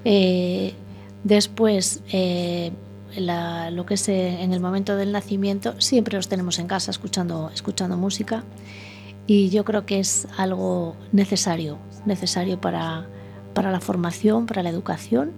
[0.06, 0.74] Eh,
[1.24, 2.72] después, eh,
[3.18, 7.98] lo que es en el momento del nacimiento, siempre los tenemos en casa escuchando, escuchando
[7.98, 8.44] música
[9.28, 13.08] y yo creo que es algo necesario, necesario para,
[13.54, 15.32] para la formación, para la educación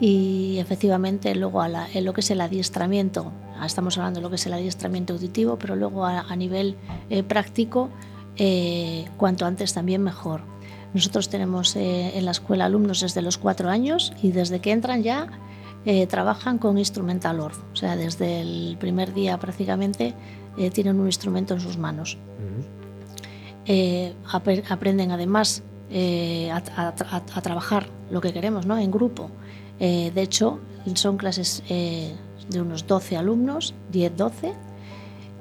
[0.00, 4.22] y efectivamente luego a la- en lo que es el adiestramiento, ah, estamos hablando de
[4.24, 6.76] lo que es el adiestramiento auditivo, pero luego a, a nivel
[7.10, 7.90] eh, práctico,
[8.36, 10.40] eh, cuanto antes también mejor.
[10.94, 15.02] Nosotros tenemos eh, en la escuela alumnos desde los cuatro años y desde que entran
[15.02, 15.28] ya
[15.86, 20.14] eh, trabajan con instrumental org, o sea, desde el primer día prácticamente
[20.72, 22.16] tienen un instrumento en sus manos
[24.32, 26.94] apre- aprenden además eh, a-
[27.34, 28.78] a trabajar lo que queremos ¿no?
[28.78, 29.30] en grupo.
[29.80, 30.60] Eh, de hecho,
[30.94, 32.14] son clases eh,
[32.48, 34.52] de unos 12 alumnos, 10-12,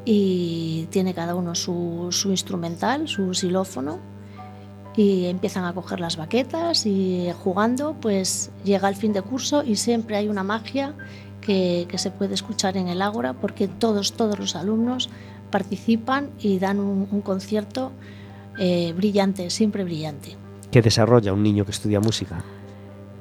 [0.06, 4.00] y tiene cada uno su, instrumental, su xilófono,
[4.96, 9.76] y empiezan a coger las baquetas y jugando, pues llega el fin de curso y
[9.76, 10.94] siempre hay una magia
[11.42, 15.10] que, se puede escuchar en el Ágora porque todos, todos los alumnos
[15.50, 17.92] participan y dan un, un concierto
[18.58, 20.36] eh, brillante, siempre brillante.
[20.72, 22.44] ¿Qué desarrolla un niño que estudia música?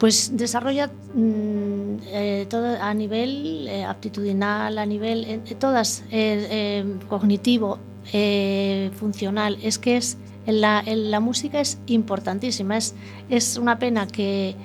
[0.02, 6.84] Pues desarrolla mm, eh, todo a nivel eh, aptitudinal, a nivel eh, todas eh, eh,
[7.08, 7.78] cognitivo,
[8.12, 9.58] eh, funcional.
[9.62, 12.78] Es que es en la, en la música es importantísima.
[12.78, 12.96] Es,
[13.30, 14.56] es una pena que,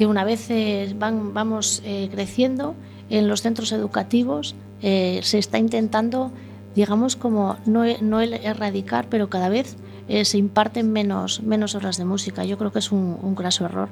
[0.00, 2.74] una vez eh, van, vamos eh, creciendo
[3.10, 6.32] en los centros educativos eh, se está intentando,
[6.74, 9.76] digamos, como no, no erradicar, pero cada vez
[10.08, 12.44] eh, se imparten menos, menos horas de música.
[12.44, 13.88] Yo creo que es un, un graso error.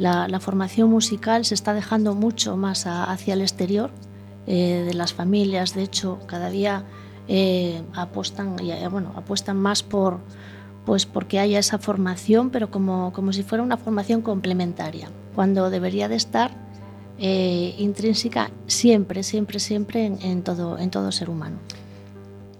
[0.00, 3.90] La, la formación musical se está dejando mucho más a- hacia el exterior
[4.46, 5.74] eh, de las familias.
[5.74, 6.84] De hecho, cada día
[7.28, 10.18] eh, apuestan, y, eh, bueno, apuestan más por,
[10.86, 16.08] pues porque haya esa formación, pero como, como si fuera una formación complementaria, cuando debería
[16.08, 16.50] de estar
[17.18, 21.58] eh, intrínseca siempre, siempre, siempre en, en todo, en todo ser humano.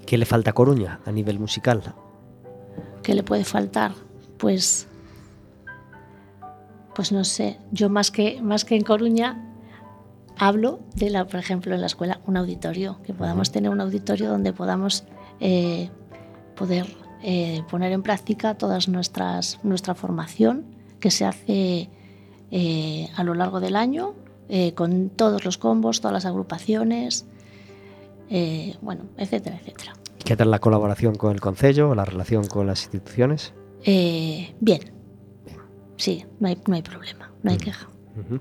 [0.05, 1.95] ¿Qué le falta a Coruña a nivel musical?
[3.03, 3.93] ¿Qué le puede faltar?
[4.37, 4.87] Pues,
[7.01, 7.57] pues no sé.
[7.73, 9.43] Yo más que, más que en Coruña
[10.37, 14.29] hablo de la, por ejemplo, en la escuela, un auditorio, que podamos tener un auditorio
[14.29, 15.05] donde podamos
[15.41, 15.89] eh,
[16.57, 20.67] poder eh, poner en práctica todas nuestras nuestra formación
[21.01, 21.89] que se hace
[22.51, 24.15] eh, a lo largo del año
[24.75, 27.25] con todos los combos, todas las agrupaciones,
[28.83, 29.95] bueno, etcétera, etcétera.
[30.23, 33.55] ¿Qué tal la colaboración con el Concello o la relación con las instituciones?
[33.87, 35.00] Bien.
[36.01, 37.89] Sí, no hay, no hay problema, no hay queja.
[38.19, 38.41] Ujú.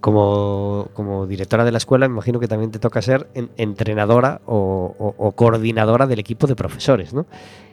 [0.00, 4.40] Como, como directora de la escuela, me imagino que también te toca ser en- entrenadora
[4.46, 7.26] o, o- o coordinadora del equipo de profesores, ¿no?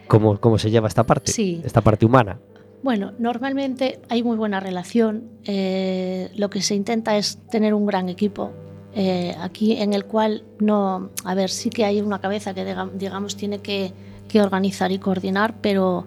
[0.08, 1.32] ¿Cómo, cómo se lleva esta parte?
[1.32, 1.62] Sí.
[1.66, 2.40] Esta parte humana.
[2.82, 5.24] Bueno, normalmente hay muy buena relación.
[5.46, 8.52] eh, lo que se intenta es tener un gran equipo
[8.96, 12.90] eh, aquí en el cual no, a ver, sí que hay una cabeza que diga-
[12.94, 13.92] digamos tiene que,
[14.28, 16.06] que organizar y coordinar, pero,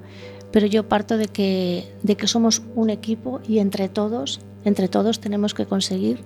[0.52, 5.20] pero yo parto de que, de que somos un equipo y entre todos, entre todos
[5.20, 6.20] tenemos que conseguir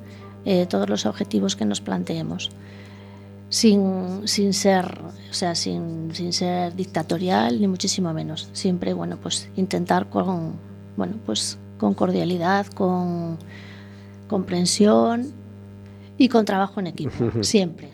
[0.45, 2.51] eh, todos los objetivos que nos planteemos.
[3.49, 8.49] Sin, sin ser, o sea, sin, sin ser dictatorial ni muchísimo menos.
[8.53, 10.53] Siempre, bueno, pues intentar con,
[10.97, 13.39] bueno, pues con cordialidad, con
[14.29, 15.33] comprensión
[16.16, 17.12] y con trabajo en equipo,
[17.43, 17.89] siempre.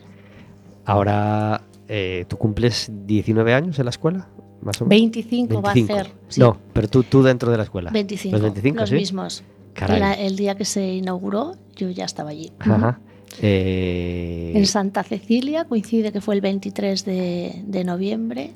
[0.85, 4.27] Ahora, eh, ¿tú cumples 19 años en la escuela?
[4.67, 4.89] Más o menos.
[5.01, 5.99] 25, va a 25.
[6.01, 6.13] hacer.
[6.27, 7.89] sí, No, pero tú, tú dentro de la escuela.
[7.91, 8.33] 25.
[8.33, 8.95] Los 25, los sí.
[8.95, 9.43] mismos.
[9.73, 9.99] Caray.
[9.99, 12.51] La- el día que se inauguró, yo ya estaba allí.
[12.59, 12.99] Ajá.
[13.41, 18.51] Eh, En Santa Cecilia coincide que fue el 23 de, de noviembre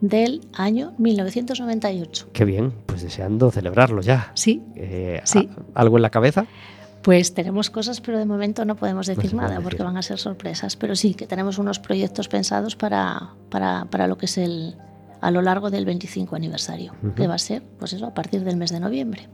[0.00, 2.28] del año 1998.
[2.32, 4.30] Qué bien, pues deseando celebrarlo ya.
[4.34, 5.48] Sí, Eh, Sí.
[5.74, 6.46] ¿a- ¿Algo en la cabeza?
[7.02, 9.86] pues tenemos cosas, pero de momento no podemos decir puede nada porque decir.
[9.86, 10.76] van a ser sorpresas.
[10.76, 14.74] Pero sí que tenemos unos proyectos pensados para, para, para lo que es el
[15.20, 17.14] a lo largo del 25 aniversario, Ujú.
[17.14, 19.28] que va a ser, pues eso, a partir del mes de noviembre.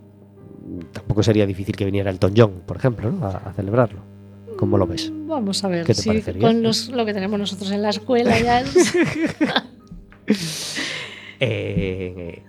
[0.92, 3.26] Tampoco sería difícil que viniera el John, por ejemplo, ¿no?
[3.26, 4.00] a, a celebrarlo.
[4.56, 5.12] ¿Cómo lo ves?
[5.26, 6.40] Vamos a ver ¿Qué te si parecería?
[6.46, 8.94] con los- lo que tenemos nosotros en la escuela ya es-
[11.40, 12.42] Eh,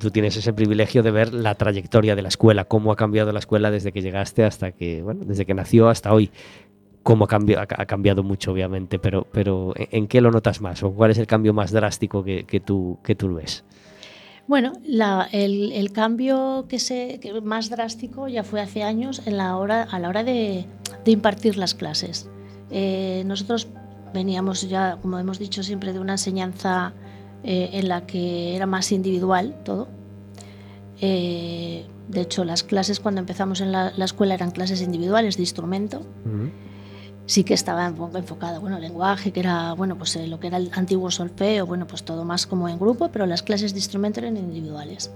[0.00, 3.38] tú tienes ese privilegio de ver la trayectoria de la escuela, cómo ha cambiado la
[3.38, 6.30] escuela desde que llegaste hasta que, bueno, desde que nació hasta hoy.
[7.02, 10.82] Cómo ha cambiado, ha cambiado mucho, obviamente, pero, pero ¿en qué lo notas más?
[10.82, 13.64] ¿O cuál es el cambio más drástico que, que tú, que tú ves?
[14.46, 19.36] Bueno, la- el, el cambio que se, que más drástico ya fue hace años en
[19.36, 20.64] la hora, a la hora de,
[21.04, 22.28] de impartir las clases.
[22.70, 23.68] Eh, nosotros
[24.14, 26.92] veníamos ya, como hemos dicho siempre, de una enseñanza
[27.44, 29.88] eh, en la que era más individual todo.
[31.00, 35.42] Eh, de hecho, las clases cuando empezamos en la, la escuela eran clases individuales de
[35.42, 36.02] instrumento.
[37.32, 40.48] Sí que estaba un poco enfocada, bueno, lenguaje, que era, bueno, pues eh, lo que
[40.48, 43.78] era el antiguo solfeo, bueno, pues todo más como en grupo, pero las clases de
[43.78, 45.10] instrumento eran individuales.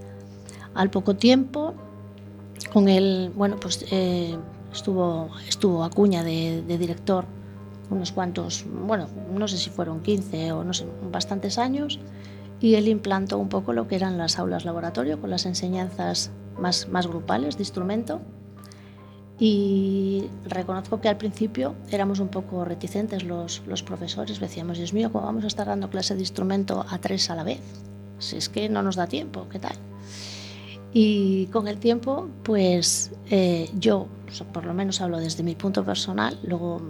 [0.75, 1.75] Al poco tiempo,
[2.73, 4.35] con el, bueno, pues eh,
[4.73, 7.27] estuvo, estuvo Acuña de, de director
[7.91, 12.01] unos cuantos, bueno, no sé si fueron 15 o no sé, bastantes años,
[12.61, 16.89] y él implantó un poco lo que eran las aulas laboratorio con las enseñanzas más,
[16.89, 18.23] más grupales de instrumento.
[19.39, 25.27] Y reconozco que al principio éramos un poco reticentes los, profesores, decíamos, Dios mío, ¿cómo
[25.27, 27.61] vamos a estar dando clase de instrumento a tres a la vez?
[28.19, 29.77] Si es que no nos da tiempo, ¿qué tal?
[30.95, 34.07] Y con el tiempo, pues eh, yo,
[34.55, 36.81] por lo menos hablo desde mi punto personal, luego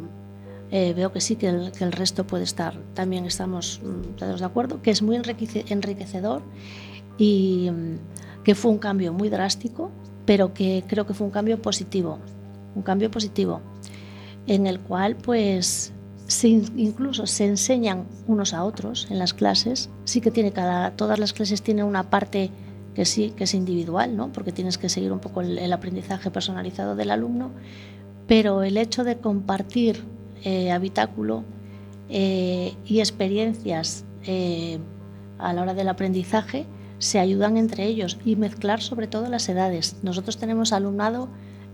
[0.70, 4.80] eh, veo que sí, que el, resto puede estar, también estamos mm, todos de acuerdo,
[4.82, 6.42] que es muy enriquece- enriquecedor
[7.18, 9.90] y mm, que fue un cambio muy drástico,
[10.24, 12.20] pero que creo que fue un cambio positivo,
[12.76, 13.60] un cambio positivo,
[14.46, 15.92] en el cual pues
[16.42, 21.32] incluso se enseñan unos a otros en las clases, sí que tiene cada, todas las
[21.32, 22.50] clases tienen una parte
[22.94, 24.32] que sí, que es individual, ¿no?
[24.32, 27.50] porque tienes que seguir un poco el, el aprendizaje personalizado del alumno,
[28.26, 30.02] pero el hecho de compartir
[30.44, 31.44] eh, habitáculo
[32.08, 34.78] eh, y experiencias eh,
[35.38, 36.66] a la hora del aprendizaje
[36.98, 39.96] se ayudan entre ellos y mezclar sobre todo las edades.
[40.02, 41.28] Nosotros tenemos alumnado,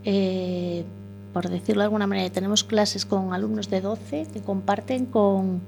[0.04, 0.84] eh,
[1.32, 5.60] por decirlo de alguna manera, tenemos clases con alumnos de 12 que comparten con,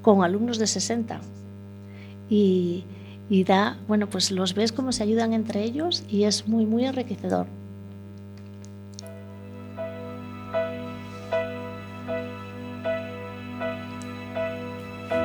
[0.00, 1.20] con alumnos de 60.
[2.30, 2.84] Y,
[3.28, 6.84] y da, bueno, pues los ves cómo se ayudan entre ellos y es muy, muy
[6.84, 7.46] enriquecedor.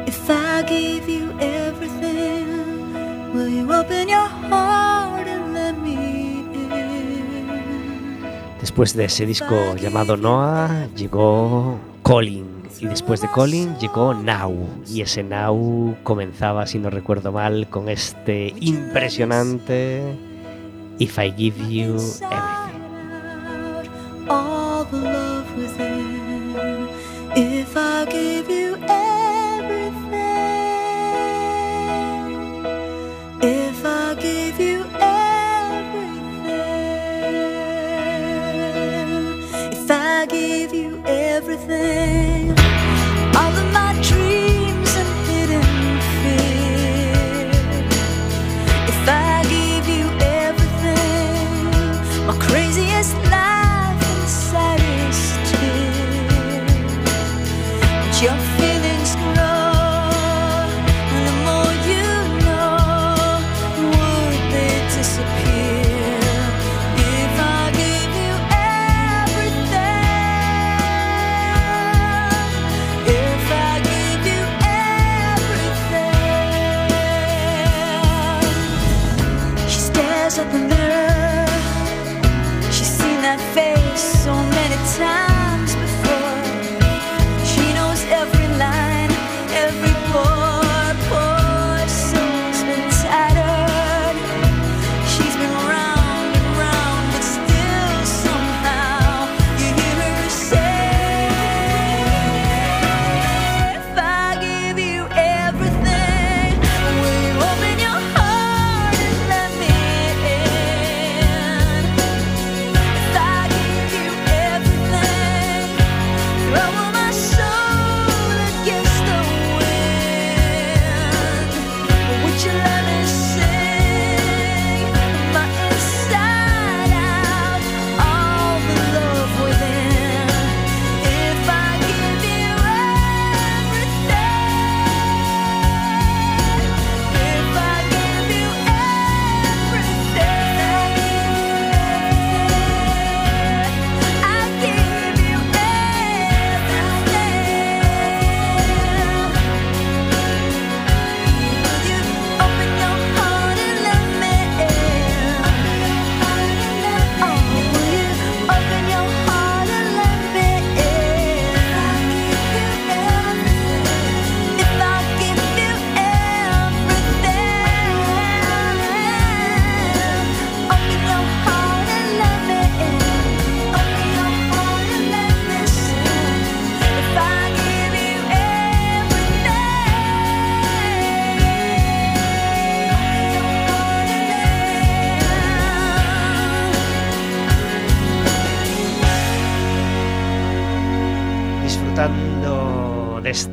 [0.06, 4.97] If I gave you everything, will you open your heart
[8.78, 12.62] Después de ese disco llamado Noah, llegó Colin.
[12.80, 14.70] Y después de Colin llegó Now.
[14.88, 20.04] Y ese Now comenzaba, si no recuerdo mal, con este impresionante
[21.00, 21.96] If I Give You
[27.34, 28.97] Everything.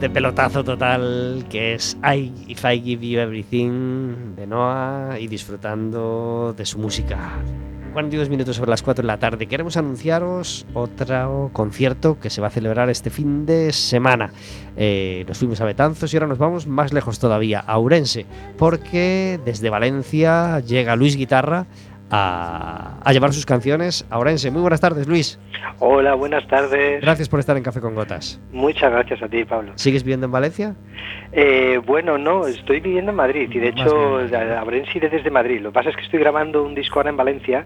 [0.05, 6.55] Este pelotazo total que es I If I Give You Everything de Noah y disfrutando
[6.55, 7.39] de su música.
[7.95, 9.47] 42 minutos sobre las 4 de la tarde.
[9.47, 14.31] Queremos anunciaros otro concierto que se va a celebrar este fin de semana.
[14.77, 18.27] Eh, nos fuimos a Betanzos y ahora nos vamos más lejos todavía, a Ourense,
[18.59, 21.67] porque desde Valencia llega Luis Guitarra
[22.11, 24.51] a, a llevar sus canciones a Ourense.
[24.51, 25.39] Muy buenas tardes, Luis.
[25.79, 27.01] Hola, buenas tardes.
[27.01, 28.41] Gracias por estar en Café con Gotas.
[28.53, 29.73] Muchas gracias a ti, Pablo.
[29.75, 30.75] ¿Sigues viviendo en Valencia?
[31.33, 34.29] Eh, bueno, no, estoy viviendo en Madrid y de Más hecho
[34.93, 35.61] sido desde Madrid.
[35.61, 37.65] Lo que pasa es que estoy grabando un disco ahora en Valencia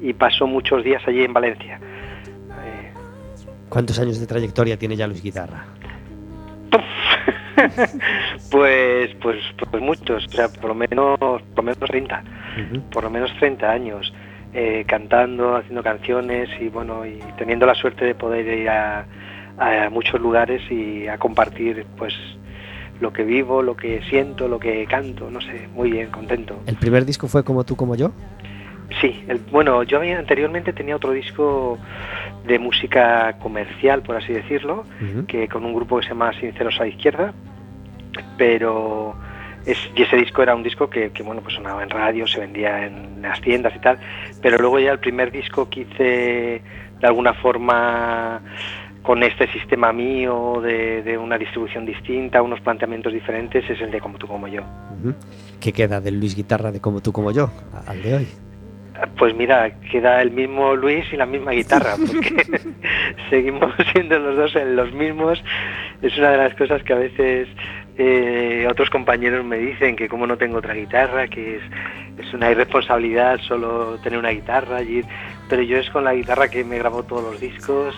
[0.00, 1.80] y paso muchos días allí en Valencia.
[1.80, 2.92] Eh,
[3.68, 5.64] ¿Cuántos años de trayectoria tiene ya Luis Guitarra?
[8.50, 9.36] pues, pues,
[9.70, 12.22] pues muchos, o sea, por lo menos, por lo menos 30,
[12.90, 14.12] Por lo menos 30 años,
[14.54, 19.04] eh, cantando, haciendo canciones y bueno, y teniendo la suerte de poder ir a,
[19.58, 22.14] a muchos lugares y a compartir, pues,
[23.00, 26.60] lo que vivo, lo que siento, lo que canto, no sé, muy bien, contento.
[26.66, 28.10] ¿El primer disco fue como tú, como yo?
[29.00, 31.78] Sí, el- bueno, yo anteriormente tenía otro disco
[32.46, 34.84] de música comercial, por así decirlo,
[35.28, 37.34] que con un grupo que se llama Sinceros a la Izquierda,
[38.36, 39.14] pero
[39.70, 42.40] es- y ese disco era un disco que, que, bueno pues sonaba en radio, se
[42.40, 43.98] vendía en las tiendas y tal,
[44.42, 46.62] pero luego ya el primer disco que hice
[47.00, 48.40] de alguna forma
[49.02, 54.00] con este sistema mío de, de una distribución distinta, unos planteamientos diferentes, es el de
[54.00, 54.62] Como tú como yo.
[55.60, 57.50] ¿Qué queda del Luis Guitarra de como tú, como yo,
[57.86, 58.28] al de hoy?
[59.16, 62.44] Pues mira, queda el mismo Luis y la misma guitarra, porque
[63.30, 65.42] seguimos siendo los dos en los mismos.
[66.02, 67.46] Es una de las cosas que a veces
[67.98, 71.62] eh, otros compañeros me dicen, que como no tengo otra guitarra, que es,
[72.18, 74.82] es una irresponsabilidad solo tener una guitarra.
[74.82, 75.02] y-
[75.48, 77.94] pero yo es con la guitarra que me grabó todos los discos,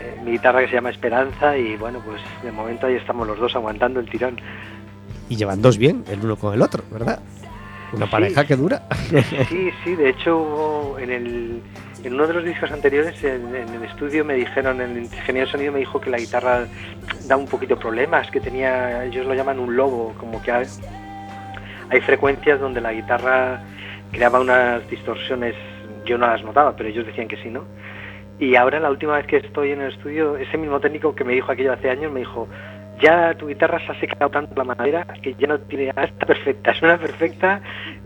[0.00, 3.38] eh, mi guitarra que se llama Esperanza, y bueno, pues de momento ahí estamos los
[3.38, 4.38] dos aguantando el tirón.
[5.28, 7.18] Y llevan dos bien, el uno con el otro, ¿verdad?
[7.92, 8.12] Una Sí.
[8.12, 8.82] pareja que dura.
[9.48, 11.62] Sí, sí, de hecho en, el,
[12.06, 15.72] en uno de los discos anteriores en, el estudio me dijeron, el ingeniero de sonido
[15.72, 16.66] me dijo que la guitarra
[17.26, 20.66] da un poquito problemas, que tenía, ellos lo llaman un lobo, como que hay,
[22.02, 23.60] frecuencias donde la guitarra
[24.12, 25.54] creaba unas distorsiones,
[26.04, 27.64] yo no las notaba, pero ellos decían que sí, ¿no?
[28.38, 31.32] Y ahora la última vez que estoy en el estudio, ese mismo técnico que me
[31.32, 32.46] dijo aquello hace años me dijo,
[33.00, 36.74] ya tu guitarra se ha secado tanto la madera que ya no tiene, está perfecta,
[36.78, 37.60] suena perfecta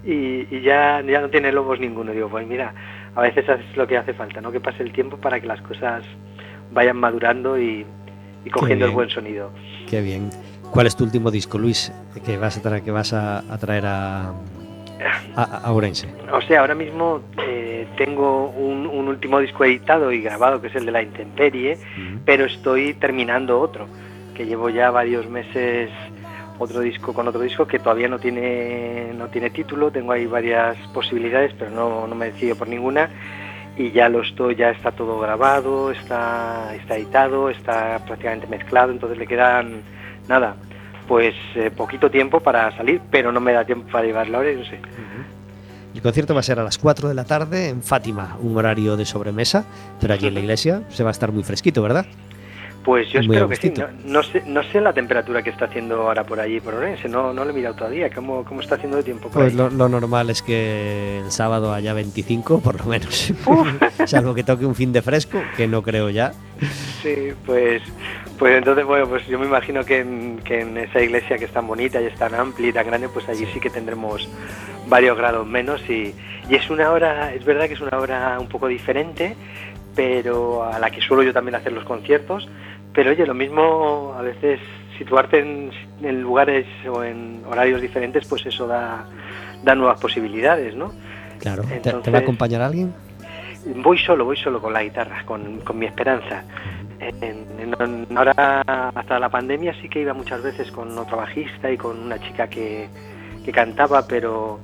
[0.04, 2.12] y, ya no tiene lobos ninguno.
[2.12, 2.74] Digo, pues mira,
[3.14, 4.52] a veces es lo que hace falta, ¿no?
[4.52, 6.04] Que pase el tiempo para que las cosas
[6.72, 7.84] vayan madurando y,
[8.44, 9.50] y cogiendo el buen sonido.
[9.88, 10.30] Qué bien.
[10.70, 11.92] ¿Cuál es tu último disco, Luis,
[12.24, 14.28] que vas a traer, que vas a, a traer a,
[15.34, 16.08] a, a Ourense?
[16.32, 20.76] O sea, ahora mismo eh, tengo un, un último disco editado y grabado que es
[20.76, 21.76] el de la intemperie,
[22.24, 23.88] pero estoy terminando otro,
[24.36, 25.90] que llevo ya varios meses
[26.60, 30.76] otro disco con otro disco que todavía no tiene no tiene título, tengo ahí varias
[30.94, 33.10] posibilidades, pero no, no me decido por ninguna
[33.76, 39.18] y ya lo estoy, ya está todo grabado, está, está editado, está prácticamente mezclado, entonces
[39.18, 39.82] le quedan
[40.28, 40.56] nada,
[41.08, 44.64] pues eh, poquito tiempo para salir, pero no me da tiempo para llevarlo ahora, no
[44.64, 44.78] sé.
[45.94, 48.96] El concierto va a ser a las 4 de la tarde en Fátima, un horario
[48.96, 49.64] de sobremesa,
[50.00, 52.06] pero allí en la iglesia se va a estar muy fresquito, ¿verdad?
[52.84, 53.72] Pues yo Muy espero que sí.
[53.76, 57.10] No, no sé, no sé la temperatura que está haciendo ahora por allí, por Orense.
[57.10, 58.08] No, no lo he mirado todavía.
[58.10, 59.56] ¿Cómo, cómo está haciendo de tiempo por Pues ahí?
[59.58, 63.34] lo, lo normal es que el sábado haya 25, por lo menos.
[64.06, 66.32] Salvo que toque un fin de fresco, que no creo ya.
[67.02, 67.82] Sí, pues,
[68.38, 71.52] pues entonces, bueno, pues yo me imagino que en, que en esa iglesia que es
[71.52, 74.26] tan bonita y es tan amplia y tan grande, pues allí sí que tendremos
[74.88, 76.14] varios grados menos y,
[76.48, 79.36] y es una hora, es verdad que es una hora un poco diferente,
[79.94, 82.48] pero a la que suelo yo también hacer los conciertos,
[82.94, 84.60] pero oye, lo mismo a veces
[84.98, 85.70] situarte en,
[86.02, 89.04] en lugares o en horarios diferentes, pues eso da,
[89.62, 90.92] da nuevas posibilidades, ¿no?
[91.38, 91.62] Claro.
[91.62, 92.92] ¿Te- ¿Te, Entonces- va a acompañar alguien?
[93.76, 96.44] Voy solo, voy solo con la guitarra, con, con mi esperanza.
[96.98, 97.46] En-
[97.78, 98.62] en- ahora,
[98.94, 102.48] hasta la pandemia sí que iba muchas veces con otro bajista y con una chica
[102.48, 102.88] que,
[103.44, 104.60] que cantaba, pero,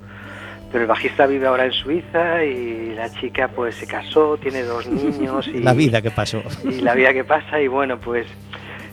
[0.70, 4.86] pero el bajista vive ahora en Suiza y la chica pues se casó, tiene dos
[4.88, 6.42] niños y La vida que pasó.
[6.64, 8.26] y la vida que pasa y bueno pues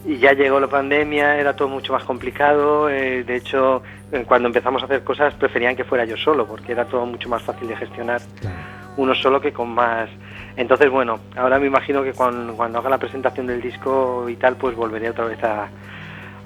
[0.05, 4.47] y ya llegó la pandemia era todo mucho más complicado eh, de hecho eh, cuando
[4.49, 7.67] empezamos a hacer cosas preferían que fuera yo solo porque era todo mucho más fácil
[7.69, 8.55] de gestionar Claro.
[8.97, 10.09] uno solo que con más
[10.57, 14.57] entonces bueno ahora me imagino que cuando, cuando haga la presentación del disco y tal
[14.57, 15.69] pues volveré otra vez a,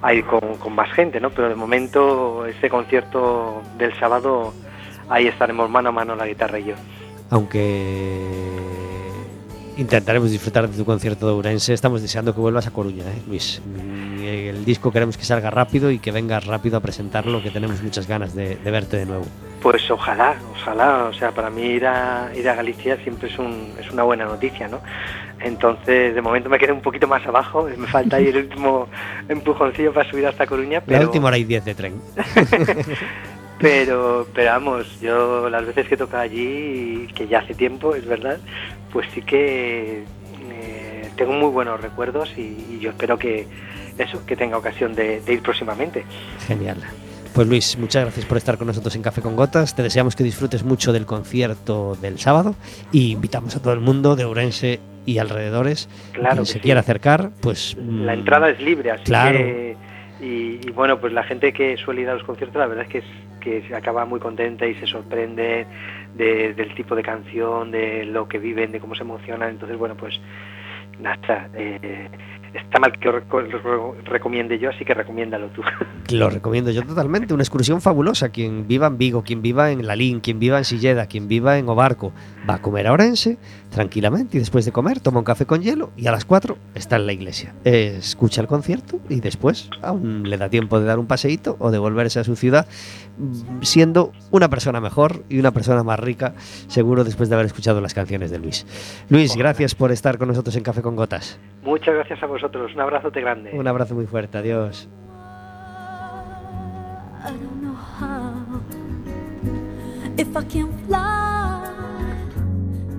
[0.02, 4.54] a ir con, con más gente no pero de momento este concierto del sábado
[5.08, 6.74] ahí estaremos mano a mano la guitarra y yo
[7.30, 8.58] Aunque
[9.78, 11.72] intentaremos disfrutar de tu concierto de Ourense.
[11.72, 13.62] Estamos deseando que vuelvas a Coruña, ¿eh, Luis.
[14.20, 18.08] El disco queremos que salga rápido y que vengas rápido a presentarlo, que tenemos muchas
[18.08, 19.24] ganas de, de verte de nuevo.
[19.62, 23.72] Pues ojalá, ojalá, o sea, para mí ir a, ir a Galicia siempre es, un,
[23.80, 24.80] es una buena noticia, ¿no?
[25.40, 28.88] Entonces, de momento me quedé un poquito más abajo, me falta ahí el último
[29.28, 30.98] empujoncillo para subir hasta Coruña, pero...
[30.98, 31.94] La última hora y 10 de tren.
[33.60, 38.06] Pero, pero vamos, yo las veces que he tocado allí, que ya hace tiempo, es
[38.06, 38.38] verdad,
[38.92, 40.04] pues sí que
[40.50, 43.46] eh, tengo muy buenos recuerdos y, y yo espero que
[43.98, 46.04] eso, que tenga ocasión de, de ir próximamente.
[46.46, 46.76] Genial.
[47.34, 49.74] Pues Luis, muchas gracias por estar con nosotros en Café con Gotas.
[49.74, 52.54] Te deseamos que disfrutes mucho del concierto del sábado
[52.90, 56.60] y invitamos a todo el mundo de Ourense y alrededores Claro que que se sí.
[56.60, 59.38] quiera acercar, pues La mm, entrada es libre, así claro.
[59.38, 59.76] que...
[60.20, 62.90] Y, y bueno, pues la gente que suele ir a los conciertos, la verdad es
[62.90, 65.66] que, se acaba muy contenta y se sorprende
[66.14, 69.48] de- del tipo de canción, de lo que viven, de cómo se emocionan.
[69.50, 70.20] Entonces, bueno, pues
[71.00, 72.08] nada, eh,
[72.54, 75.62] está mal que lo reco- lo recomiende yo, así que recomiéndalo tú.
[76.10, 77.34] Lo recomiendo yo totalmente.
[77.34, 78.30] Una excursión fabulosa.
[78.30, 81.68] Quien viva en Vigo, quien viva en Lalín, quien viva en Silleda, quien viva en
[81.68, 82.12] Obarco,
[82.48, 83.36] va a comer a Orense
[83.68, 86.96] tranquilamente y después de comer toma un café con hielo y a las 4 está
[86.96, 87.52] en la iglesia.
[87.66, 91.70] Eh, escucha el concierto y después aún le da tiempo de dar un paseíto o
[91.70, 92.66] de volverse a su ciudad
[93.60, 96.32] siendo una persona mejor y una persona más rica,
[96.68, 98.66] seguro después de haber escuchado las canciones de Luis.
[99.10, 101.38] Luis, gracias por estar con nosotros en Café con Gotas.
[101.64, 103.50] Muchas gracias a vosotros, un abrazote grande.
[103.52, 104.88] Un abrazo muy fuerte, adiós.
[107.24, 108.60] I don't know how.
[110.16, 110.96] If I can fly,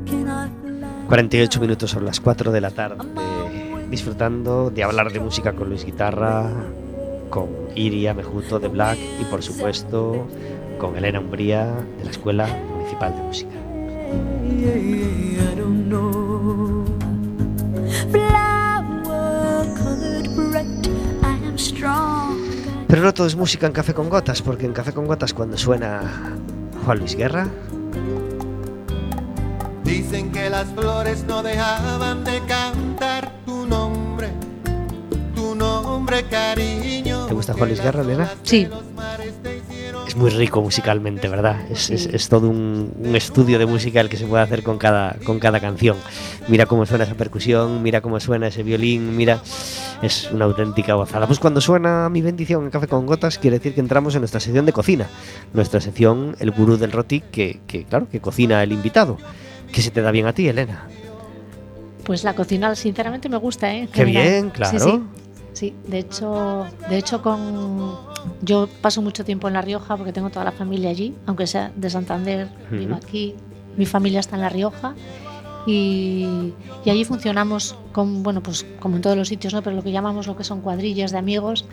[0.06, 1.08] can I fly?
[1.08, 2.98] 48 minutos son las 4 de la tarde,
[3.90, 6.50] disfrutando de hablar de música con Luis Guitarra,
[7.30, 10.28] con Iria Mejuto de Black y por supuesto
[10.78, 11.66] con Elena Umbría
[11.98, 13.50] de la Escuela Municipal de Música.
[22.88, 25.58] Pero no todo es música en Café con Gotas, porque en Café con Gotas cuando
[25.58, 26.02] suena
[26.86, 27.48] Juan Luis Guerra,
[29.84, 34.30] Dicen que las flores no dejaban de cantar tu nombre,
[35.36, 37.26] tu nombre, cariño.
[37.26, 38.30] ¿Te gusta Juan Luis Guerra, Elena?
[38.44, 38.68] Sí,
[40.10, 41.62] es muy rico musicalmente, ¿verdad?
[41.72, 44.80] Es, es- es todo un, un estudio de música el que se puede hacer con
[44.80, 45.98] cada, con cada canción.
[46.48, 49.40] Mira cómo suena esa percusión, mira cómo suena ese violín, mira,
[50.02, 51.28] es una auténtica gozada.
[51.28, 54.40] Pues cuando suena mi bendición en Café con Gotas, quiere decir que entramos en nuestra
[54.40, 55.08] sección de cocina,
[55.54, 59.18] nuestra sección El Gurú del Roti, que, que claro, que cocina el invitado.
[59.72, 60.88] ¿Qué se te da bien a ti, Elena?
[62.04, 63.88] pues la cocina sinceramente me gusta, ¿eh?
[63.94, 64.80] Qué bien, claro.
[64.80, 65.04] Sí, sí.
[65.54, 67.98] Sí, de hecho, de hecho con
[68.42, 71.72] yo paso mucho tiempo en La Rioja porque tengo toda la familia allí, aunque sea
[71.76, 73.06] de Santander, vivo Ujú.
[73.06, 73.36] aquí,
[73.78, 74.94] mi familia está en La Rioja
[75.66, 76.54] y,
[76.86, 79.62] y allí funcionamos con, bueno, pues como en todos los sitios, ¿no?
[79.62, 81.66] Pero lo que llamamos lo que son cuadrillas de amigos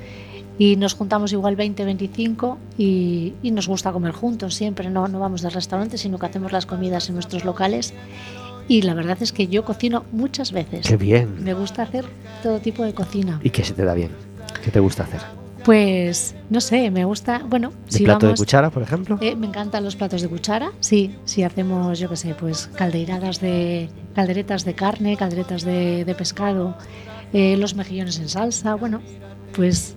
[0.58, 5.20] y nos juntamos igual 20, 25 y, y nos gusta comer juntos siempre, no, no
[5.20, 7.92] vamos de restaurante, sino que hacemos las comidas en nuestros locales
[8.68, 10.86] y la verdad es que yo cocino muchas veces.
[10.86, 11.42] Qué bien.
[11.44, 12.04] Me gusta hacer
[12.42, 13.40] todo tipo de cocina.
[13.42, 14.10] ¿Y qué se te da bien?
[14.64, 15.20] ¿Qué te gusta hacer?
[15.64, 19.18] Pues no sé, me gusta, bueno, ¿De si plato vamos, de cuchara, por ejemplo?
[19.20, 20.70] eh, me encantan los platos de cuchara.
[20.78, 26.14] Sí, si hacemos, yo qué sé, pues caldeiradas de calderetas de carne, calderetas de, de
[26.14, 26.76] pescado,
[27.32, 29.00] eh, los mejillones en salsa, bueno,
[29.56, 29.96] pues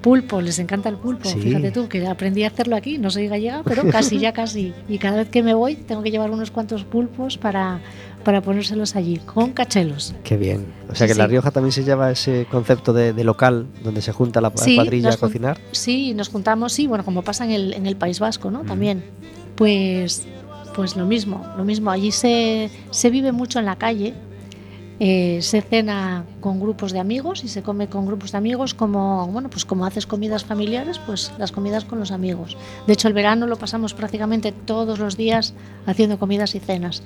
[0.00, 1.28] pulpo, les encanta el pulpo.
[1.28, 1.40] Sí.
[1.40, 4.72] Fíjate tú que aprendí a hacerlo aquí, no soy gallega, pero casi ya casi.
[4.88, 7.80] Y cada vez que me voy tengo que llevar unos cuantos pulpos para,
[8.24, 10.14] para ponérselos allí, con cachelos.
[10.24, 10.66] Qué bien.
[10.88, 11.26] O sea que en La.
[11.26, 15.10] Rioja también se lleva ese concepto de, de local donde se junta la Sí, cuadrilla
[15.10, 15.58] a cocinar.
[15.72, 18.64] Sí, nos juntamos, sí, bueno, como pasa en el, en el País Vasco, ¿no?
[18.64, 18.66] Mm.
[18.66, 19.04] También.
[19.54, 20.26] Pues,
[20.74, 21.90] pues lo mismo, lo mismo.
[21.90, 24.14] Allí se, se vive mucho en la calle,
[25.02, 29.26] eh, se cena con grupos de amigos y se come con grupos de amigos como,
[29.28, 32.56] bueno, pues como haces comidas familiares, pues las comidas con los amigos.
[32.86, 35.54] De hecho, el verano lo pasamos prácticamente todos los días
[35.86, 37.02] haciendo comidas y cenas.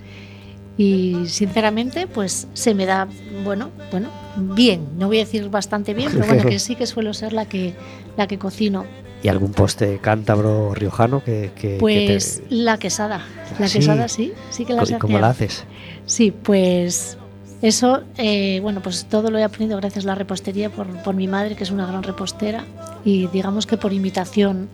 [0.76, 3.06] Y sinceramente, pues se me da,
[3.44, 4.88] bueno, bueno, bien.
[4.98, 7.74] No voy a decir bastante bien, pero bueno, que sí que suelo ser la que,
[8.16, 8.84] la que cocino.
[9.22, 13.24] ¿Y algún postre cántabro riojano que, que- que Pues te- la quesada.
[13.60, 13.78] La Sí.
[13.78, 15.20] quesada sí, sí que la sé ¿Y ¿Cómo hacer.
[15.20, 15.64] la haces?
[16.06, 17.16] Sí, pues
[17.62, 21.28] eso, eh, bueno, pues todo lo he aprendido gracias a la repostería por, por mi
[21.28, 22.64] madre, que es una gran repostera.
[23.04, 24.68] Y digamos que por imitación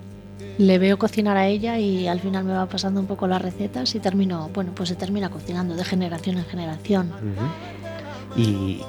[0.59, 3.95] le veo cocinar a ella y al final me va pasando un poco las recetas
[3.95, 7.11] y termino, bueno, pues se termina cocinando de generación en generación.
[8.37, 8.43] Y,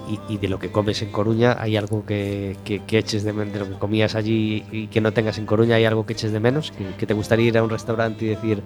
[0.08, 3.34] y- y de lo que comes en Coruña, ¿hay algo que, que- que eches de
[3.34, 3.54] menos?
[3.54, 6.32] De lo que comías allí y que no tengas en Coruña, ¿hay algo que eches
[6.32, 6.72] de menos?
[6.72, 8.62] ¿Que, que te gustaría ir a un restaurante y decir,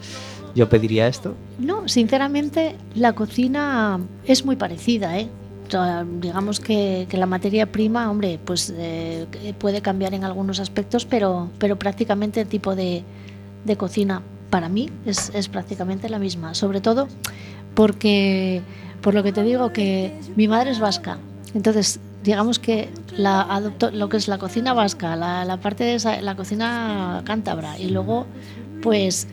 [0.54, 1.34] yo pediría esto?
[1.60, 5.30] No, sinceramente la cocina es muy parecida, ¿eh?
[6.22, 9.26] Digamos que, que la materia prima, hombre, pues eh,
[9.58, 13.02] puede cambiar en algunos aspectos, pero, pero prácticamente el tipo de,
[13.64, 14.22] de cocina
[14.52, 16.54] para mí es, es prácticamente la misma.
[16.54, 17.08] Sobre todo
[17.74, 18.62] porque,
[19.06, 21.20] por lo que te digo, que mi madre es vasca.
[21.53, 25.93] Entonces, digamos que la adoptó lo que es la cocina vasca, la, la parte de
[25.95, 28.26] esa- la cocina cántabra y luego
[28.82, 29.28] pues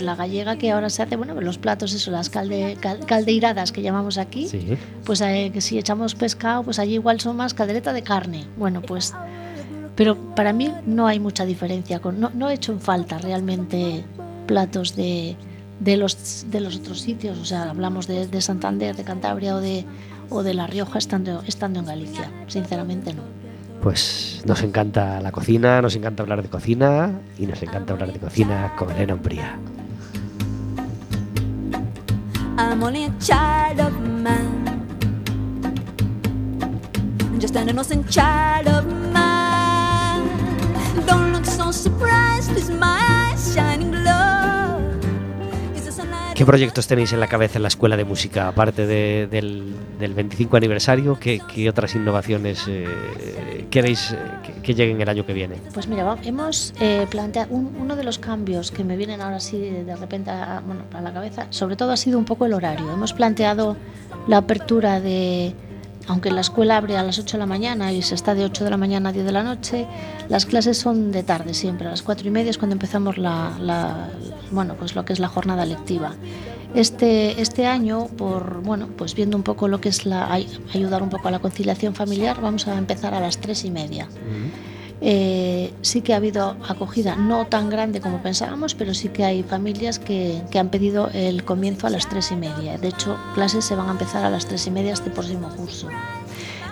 [0.00, 3.82] la gallega que ahora se hace, bueno, los platos, eso, las calde, cal- caldeiradas que
[3.82, 4.60] llamamos aquí, Sí.
[5.04, 8.44] pues eh, que si echamos pescado, pues allí igual son más caldereta de carne.
[8.56, 9.12] Bueno, pues,
[9.96, 14.04] pero para mí no hay mucha diferencia, con, no, no he hecho en falta realmente
[14.46, 15.34] platos de,
[15.80, 19.60] de, los, de los otros sitios, o sea, hablamos de, de Santander, de Cantabria o
[19.60, 19.84] de,
[20.30, 23.22] o de La Rioja estando, estando en Galicia, sinceramente no.
[23.82, 28.18] Pues nos encanta la cocina, nos encanta hablar de cocina y nos encanta hablar de
[28.18, 29.58] cocina con Elena Umbría.
[32.58, 34.64] I'm only a child of man.
[37.38, 40.26] Just an innocent child of man.
[41.06, 43.25] Don't look so surprised, with my
[46.36, 48.46] ¿Qué proyectos tenéis en la cabeza en la Escuela de Música?
[48.48, 54.18] Aparte de- del, del 25 aniversario, ¿qué, otras innovaciones eh, queréis eh,
[54.62, 55.56] que, lleguen el año que viene?
[55.72, 59.58] Pues mira, hemos eh, planteado un- uno de los cambios que me vienen ahora sí
[59.58, 62.52] de, de repente a, bueno, a la cabeza, sobre todo ha sido un poco el
[62.52, 62.92] horario.
[62.92, 63.78] Hemos planteado
[64.28, 65.54] la apertura de,
[66.08, 68.64] aunque la escuela abre a las 8 de la mañana y se está de 8
[68.64, 69.86] de la mañana a 10 de la noche,
[70.28, 74.08] las clases son de tarde siempre, a las 4 y media es cuando empezamos la,
[74.50, 76.14] bueno, pues lo que es la jornada lectiva.
[76.74, 81.02] Este, este año, por bueno, pues viendo un poco lo que es la, ay- ayudar
[81.02, 84.08] un poco a la conciliación familiar, vamos a empezar a las 3 y media.
[85.02, 89.42] Eh, sí que ha habido acogida, no tan grande como pensábamos, pero sí que hay
[89.42, 92.78] familias que, que han pedido el comienzo a las tres y media.
[92.78, 95.88] De hecho, clases se van a empezar a las tres y media este próximo curso.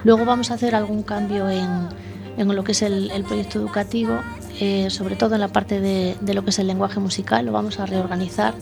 [0.04, 1.88] Luego vamos a hacer algún cambio en,
[2.38, 4.18] en lo que es el, el proyecto educativo,
[4.58, 7.52] eh, sobre todo en la parte de, de lo que es el lenguaje musical, lo
[7.52, 8.54] vamos a reorganizar.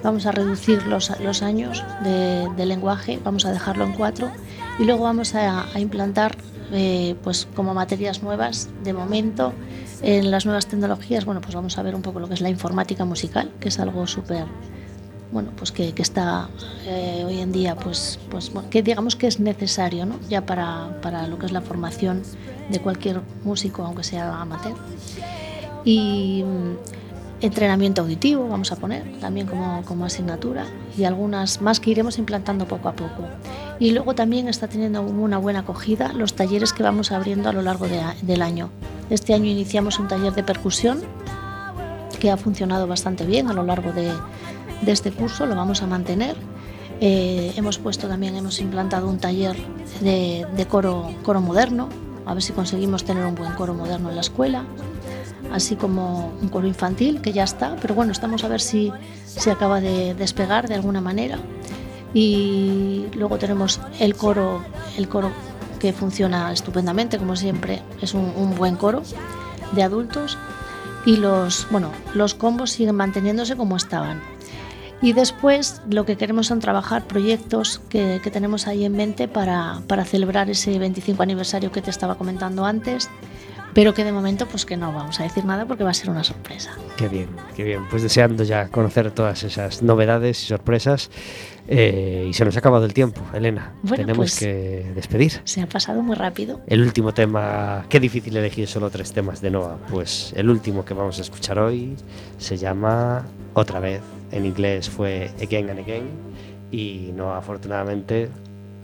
[0.00, 4.30] Vamos a reducir los, los años de, de lenguaje, vamos a dejarlo en cuatro
[4.78, 6.36] y luego vamos a, a implantar
[6.72, 9.52] eh, pues como materias nuevas de momento
[10.02, 12.50] en las nuevas tecnologías bueno pues vamos a ver un poco lo que es la
[12.50, 14.46] informática musical que es algo súper
[15.32, 16.48] bueno pues que, que está
[16.86, 20.18] eh, hoy en día pues pues que digamos que es necesario ¿no?
[20.28, 22.22] ya para, para lo que es la formación
[22.70, 24.74] de cualquier músico aunque sea amateur
[25.84, 26.76] y mm,
[27.40, 30.66] entrenamiento auditivo vamos a poner también como, como asignatura
[30.96, 33.24] y algunas más que iremos implantando poco a poco.
[33.80, 37.62] Y luego también está teniendo una buena acogida los talleres que vamos abriendo a lo
[37.62, 38.70] largo de del año.
[39.10, 41.00] Este año iniciamos un taller de percusión
[42.18, 44.12] que ha funcionado bastante bien a lo largo de,
[44.82, 46.36] de este curso, lo vamos a mantener.
[47.00, 49.56] Eh, hemos puesto también, hemos implantado un taller
[50.00, 51.88] de, coro, coro moderno,
[52.26, 54.64] a ver si conseguimos tener un buen coro moderno en la escuela
[55.52, 58.92] así como un coro infantil que ya está, pero bueno, estamos a ver si
[59.24, 61.38] se acaba de despegar de alguna manera.
[62.14, 64.64] Y luego tenemos el coro,
[64.96, 65.30] el coro
[65.78, 69.02] que funciona estupendamente, como siempre, es un, un buen coro
[69.72, 70.38] de adultos
[71.06, 74.20] y los, bueno, los combos siguen manteniéndose como estaban.
[75.00, 79.80] Y después lo que queremos son trabajar proyectos que, que tenemos ahí en mente para,
[79.86, 83.08] para celebrar ese 25 aniversario que te estaba comentando antes,
[83.74, 86.10] pero que de momento pues que no vamos a decir nada porque va a ser
[86.10, 86.72] una sorpresa.
[86.96, 87.82] Qué bien, qué bien.
[87.90, 91.10] Pues deseando ya conocer todas esas novedades y sorpresas.
[91.70, 93.74] Eh, y se nos ha acabado el tiempo, Elena.
[93.82, 95.40] Bueno, Tenemos pues- que despedir.
[95.44, 96.60] Se ha pasado muy rápido.
[96.66, 99.76] El último tema, qué difícil elegir solo tres temas de Noah.
[99.90, 101.94] Pues el último que vamos a escuchar hoy
[102.38, 104.00] se llama Otra vez.
[104.32, 106.08] En inglés fue Again and Again.
[106.70, 108.30] Y Noah, afortunadamente,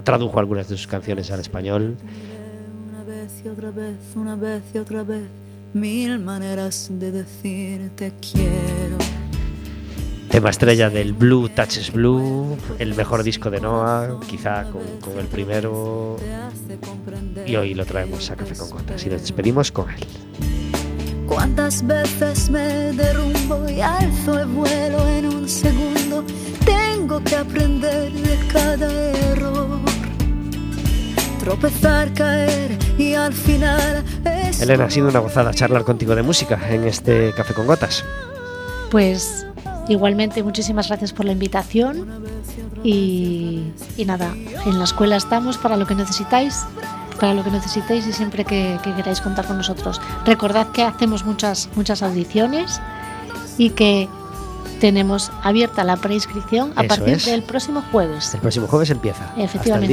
[0.04, 1.96] tradujo algunas de sus canciones al español.
[3.24, 5.22] Vez y otra vez, una vez y otra vez,
[5.72, 8.98] mil maneras de decir te quiero.
[10.28, 15.26] Tema estrella del Blue Touches Blue, el mejor disco de Noah, quizá con, con el
[15.28, 16.18] primero.
[17.46, 20.04] Y hoy lo traemos a Café con Gotas y nos despedimos con él.
[21.26, 26.24] Cuántas veces me derrumbo y alzo el vuelo en un segundo.
[26.66, 28.92] Tengo que aprender de cada
[29.30, 29.93] error.
[31.44, 36.58] Tropezar, caer y al final es Elena, ha sido una gozada charlar contigo de música
[36.70, 38.02] en este Café con Gotas.
[38.90, 39.46] Pues
[39.88, 42.08] igualmente muchísimas gracias por la invitación
[42.82, 43.62] Y,
[43.98, 44.32] y nada,
[44.64, 46.62] en la escuela estamos para lo que necesitáis,
[47.20, 50.00] para lo que necesitéis y siempre que, que queráis contar con nosotros.
[50.24, 52.80] Recordad que hacemos muchas, muchas audiciones
[53.58, 54.08] y que
[54.80, 57.24] tenemos abierta la preinscripción a Eso partir es.
[57.26, 58.34] del próximo jueves.
[58.34, 59.32] El próximo jueves empieza.
[59.36, 59.86] Efectivamente.